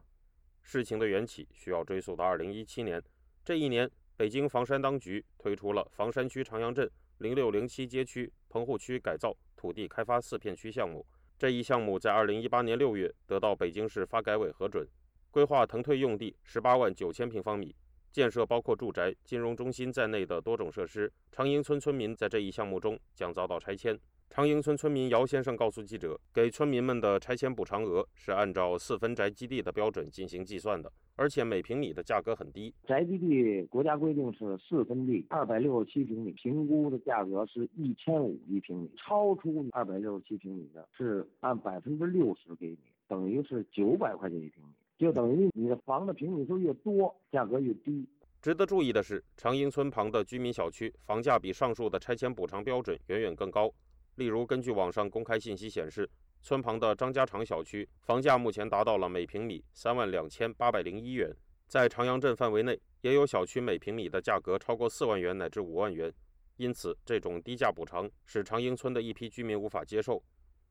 [0.62, 3.04] 事情的缘起需要追溯到2017年。
[3.44, 6.90] 这一年，北京房山当局推出了房山区长阳镇。
[7.22, 11.06] 零六零七街区棚户区改造土地开发四片区项目，
[11.38, 14.88] 这一项目在二零一八年六月得到北京市发改委核准，
[15.30, 17.76] 规划腾退用地十八万九千平方米，
[18.12, 21.14] 建设包括住宅、金融中心在内的多种设施。
[21.32, 23.96] 长营村村民在这一项目中将遭到拆迁。
[24.28, 30.92] 长营村村民姚先生告诉记者，给村民们的拆迁补偿额是按照四分宅基地的标准进行计算的，
[31.22, 32.74] 而且每平米的价格很低。
[32.88, 42.80] 宅基地国家规定是四分地，二百六十七平米，评估的价格是一千五一平米，超出二百六十七平米的是按百分之六十给你。
[43.08, 48.04] 等于是九百块钱一平米，就等于你的房子平米数越多，价格越低。
[48.42, 53.72] 值得注意的是，长营村旁的居民小区房价比上述的拆迁补偿标准远远更高。
[54.16, 56.10] 例如，根据网上公开信息显示，
[56.42, 61.32] 村旁的张家场小区房价目前达到了每平米三万两千八百零一元。
[61.68, 66.12] 在长阳镇范围内，也有小区每平米的价格超过四万元乃至五万元。
[66.58, 70.22] 因此，这种低价补偿使长英村的一批居民无法接受。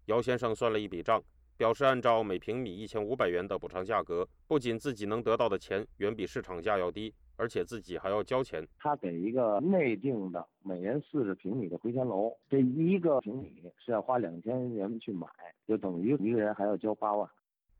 [0.06, 1.22] 姚先生算了一笔账，
[1.56, 7.14] 表示按照每平米一千五百元的补偿价格，不仅自己能得到的钱远比市场价要低。
[7.40, 8.62] 而且自己还要交钱。
[8.78, 15.26] 他给一个内定的每人四十平米的回迁楼，这一个平米是要花两千元去买，
[15.66, 17.28] 就等于一个人还要交八万。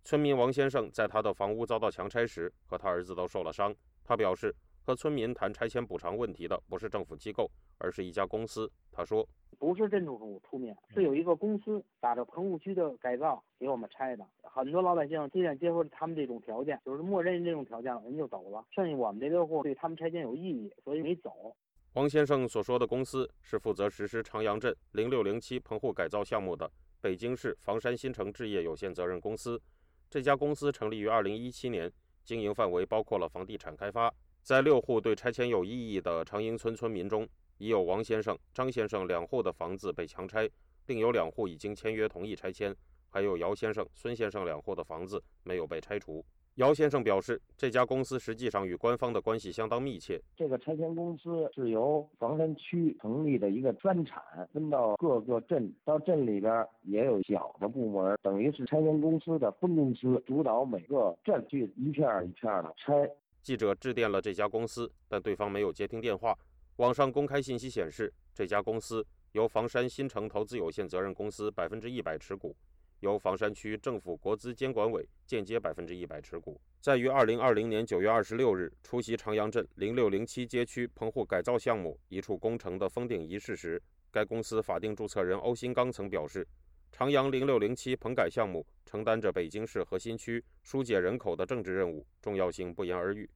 [0.03, 3.75] 村民王先生在他的房屋遭到强拆时，和他儿子都受了伤。
[4.03, 4.55] 他表示。
[4.91, 8.69] 和村民谈拆迁补偿问题的不是政府机构，而是一家公司。
[8.91, 9.25] 他说
[9.57, 14.27] ：“不是镇政府出面，是有一个公司打着棚户区的改造给我们拆的。
[14.43, 18.67] 很多老百姓既然接受了他们这种条件，就是默认这种条件了，人就走了。
[18.73, 21.55] 剩下我们这个户对他们拆迁有异议，所以没走。”
[21.95, 26.69] 王先生所说的公司是负责实施长阳镇零六零七棚户改造项目的
[27.01, 29.63] 北京市房山新城置业有限责任公司。
[30.11, 31.89] 这家公司成立于二零一七年，
[32.25, 34.13] 经营范围包括了房地产开发。
[34.43, 37.29] 在六户对拆迁有异议的长营村村民中，
[37.59, 40.49] 已有王先生、张先生两户的房子被强拆，
[40.87, 42.75] 另有两户已经签约同意拆迁，
[43.11, 46.25] 还有姚先生、孙先生两户的房子没有被拆除。
[46.57, 50.21] 姚先生表示，这家公司实际上与官方的关系相当密切。
[50.37, 54.21] 这个拆迁公司是由房山区成立的一个专产，
[54.53, 63.09] 分到各个镇，到镇里边也有小的部门，等于是拆迁公司的分公司，主导每个镇去一片一片的拆。
[63.43, 66.39] 记者致电了这家公司，但对方没有接听电话。
[66.77, 72.57] 网上公开信息显示，这家公司由房山新城投资有限责任公司百分之一百持股，
[73.01, 76.61] 由房山区政府国资监管委间接百分之一百持股。
[76.81, 86.47] 在于二零二零年九月二十六日出席长阳镇零六零七街区棚户改造项目一处工程的封顶仪式时，该公司法定注册人欧新刚曾表示。
[86.93, 93.29] 长阳零六零七棚改项目承担着北京市核心区疏解人口的政治任务，重要性不言而喻。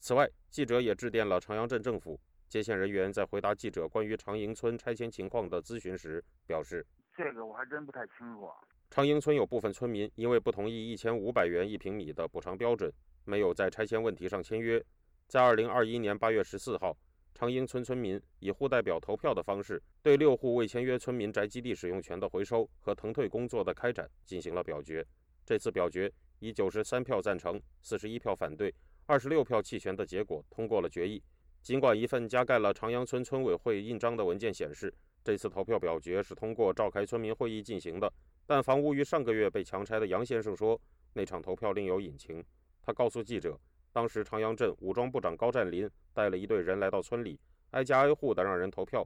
[0.00, 2.18] 此外，记者也致电了长阳镇政府，
[2.48, 6.84] 接线人员在回答记者关于长营村拆迁情况的咨询时表示
[7.16, 8.48] ：“这个我还真不太清楚。”
[8.90, 12.92] 长营村有部分村民因为不同意一千五百元一平米的补偿标准，
[13.24, 14.82] 没有在拆迁问题上签约。
[15.28, 16.96] 在二零二一年八月十四号。
[17.36, 25.06] 长英村村民以户代表投票的方式，对六户未签约村民宅基地使用权的回收和腾退工作的开展进行了表决。
[25.44, 28.74] 这次表决以九十三票赞成、四十一票反对、
[29.04, 31.22] 二十六票弃权的结果通过了决议。
[31.60, 34.90] 尽管一份加盖了长阳村村委会印章的文件显示，
[35.22, 38.10] 这次投票表决是通过召开村民会议进行的，
[38.46, 40.80] 但房屋于上个月被强拆的杨先生说，
[41.12, 42.42] 那场投票另有隐情。
[42.80, 43.60] 他告诉记者。
[43.96, 47.40] 当时长阳镇武装部长高占林带了一队人来到村里，
[47.70, 49.02] 挨家挨户的让人投票。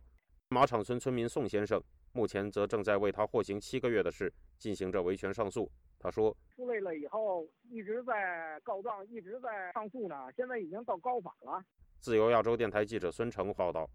[0.49, 1.81] 马场村村民宋先生
[2.11, 5.71] 目前则正在为他获刑七个月的事进行着维权上诉。
[5.97, 11.63] 他说：“出来了以后一直在告状，一直在上诉呢，现在已经到高法了。”
[12.03, 13.89] 自由亚洲电台记者孙成报道。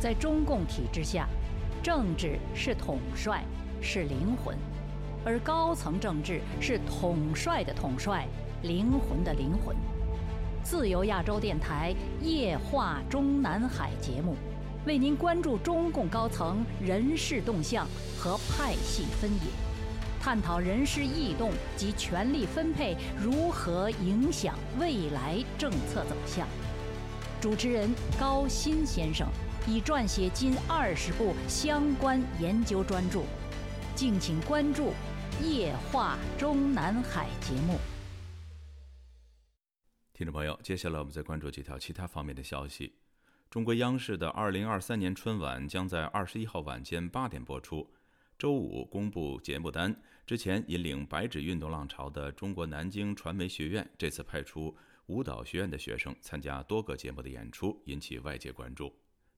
[0.00, 1.28] 在中共体制下，
[1.84, 3.44] 政治是统帅，
[3.80, 4.58] 是灵魂，
[5.24, 8.26] 而高层政治是统帅的统帅。
[8.62, 9.76] 灵魂的灵魂，
[10.62, 14.34] 自由亚洲电台夜话中南海节目，
[14.86, 17.86] 为您关注中共高层人事动向
[18.18, 19.50] 和派系分野，
[20.20, 26.48] 探讨人事异动及权力分配如何影响未来政策走向。
[27.40, 29.28] 主持人高鑫先生
[29.68, 33.20] 已撰写近二十部相关研究专著，
[33.94, 34.92] 敬请关注
[35.42, 37.78] 夜话中南海节目。
[40.16, 42.94] 听众朋友，接下来我们再关注几条其他方面的消息。
[43.50, 47.86] 中国央视的二零二三年春晚将在二十一号晚间八点播出。
[48.38, 49.94] 周五公布节目单
[50.26, 54.74] 之前，引领白纸运动浪潮的中国南京传媒学院这次派出
[55.08, 58.90] 舞蹈学院的学生参加多个节目的演出，引起外界关注。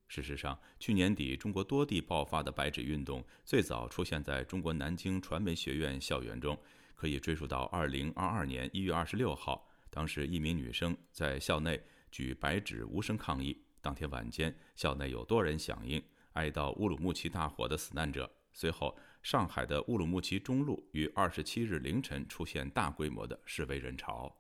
[0.06, 6.56] 事实上，去年底中国多地爆发的白纸运动最早出现在中国南京传媒学院校园中，
[6.94, 9.67] 可以追溯到二零二二年一月二十六号。
[9.90, 11.80] 当时，一名女生在校内
[12.10, 13.64] 举白纸无声抗议。
[13.80, 18.30] 当天晚间，校内有多人响应哀悼乌鲁木齐大火的死难者。
[18.52, 24.36] 随后，上海的乌鲁木齐中路于二十七日凌晨出现大规模的示威人潮。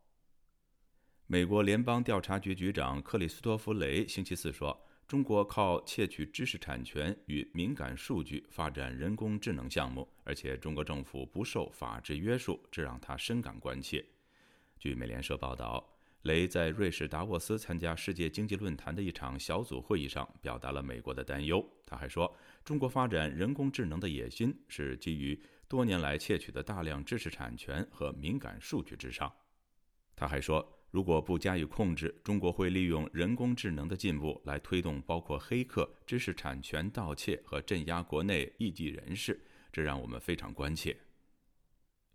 [1.26, 4.76] 美国联邦调查局局长克里斯托弗·雷星期四说，
[5.06, 14.04] 中国靠窃取知识产权与敏感数据发展人工智能项目，而且中国政府不受法治约束，这让他深感关切。
[14.78, 15.86] 据美联社报道，
[16.22, 21.64] 雷在瑞士达沃斯参加世界经济论坛的一场小组会议上表达了美国的担忧。
[21.84, 29.32] 他还说，中国发展人工智能的野心是基于多年来窃取的大量知识产权和敏感数据之上。
[30.16, 30.74] 他还说。
[30.90, 39.38] 如果不加以控制，中国会利用人工智能的进步来推动包括黑客、知识产权盗窃和镇压国内异己人士，
[39.70, 40.96] 这让我们非常关切。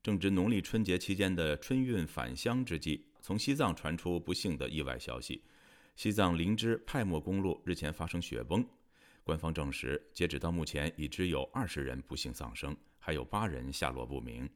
[0.03, 5.41] 正值农历春节期间的春运返乡之际，从西藏传出不幸的意外消息：
[5.95, 8.67] 西藏林芝派莫公路日前发生雪崩。
[9.23, 14.49] 官方证实，截止到目前，已知有二十人不幸丧生，还有八人下落不明。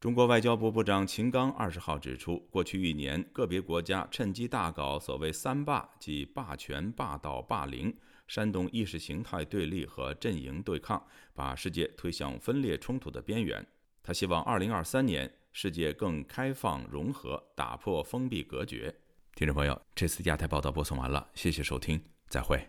[0.00, 7.96] 中国外交部部长秦刚二十号指出，过去一年，个别国家趁机大搞所谓“三霸”，即霸权、霸道、霸凌，
[8.26, 13.64] 煽动意识形态对立和阵营对抗，把世界推向分裂冲突的边缘。
[14.08, 18.94] 他希望二零二三年世界更开放融合，打破封闭隔绝。
[19.34, 22.66] 听众朋友，这次亚太报道播送完了，谢谢收听，再会。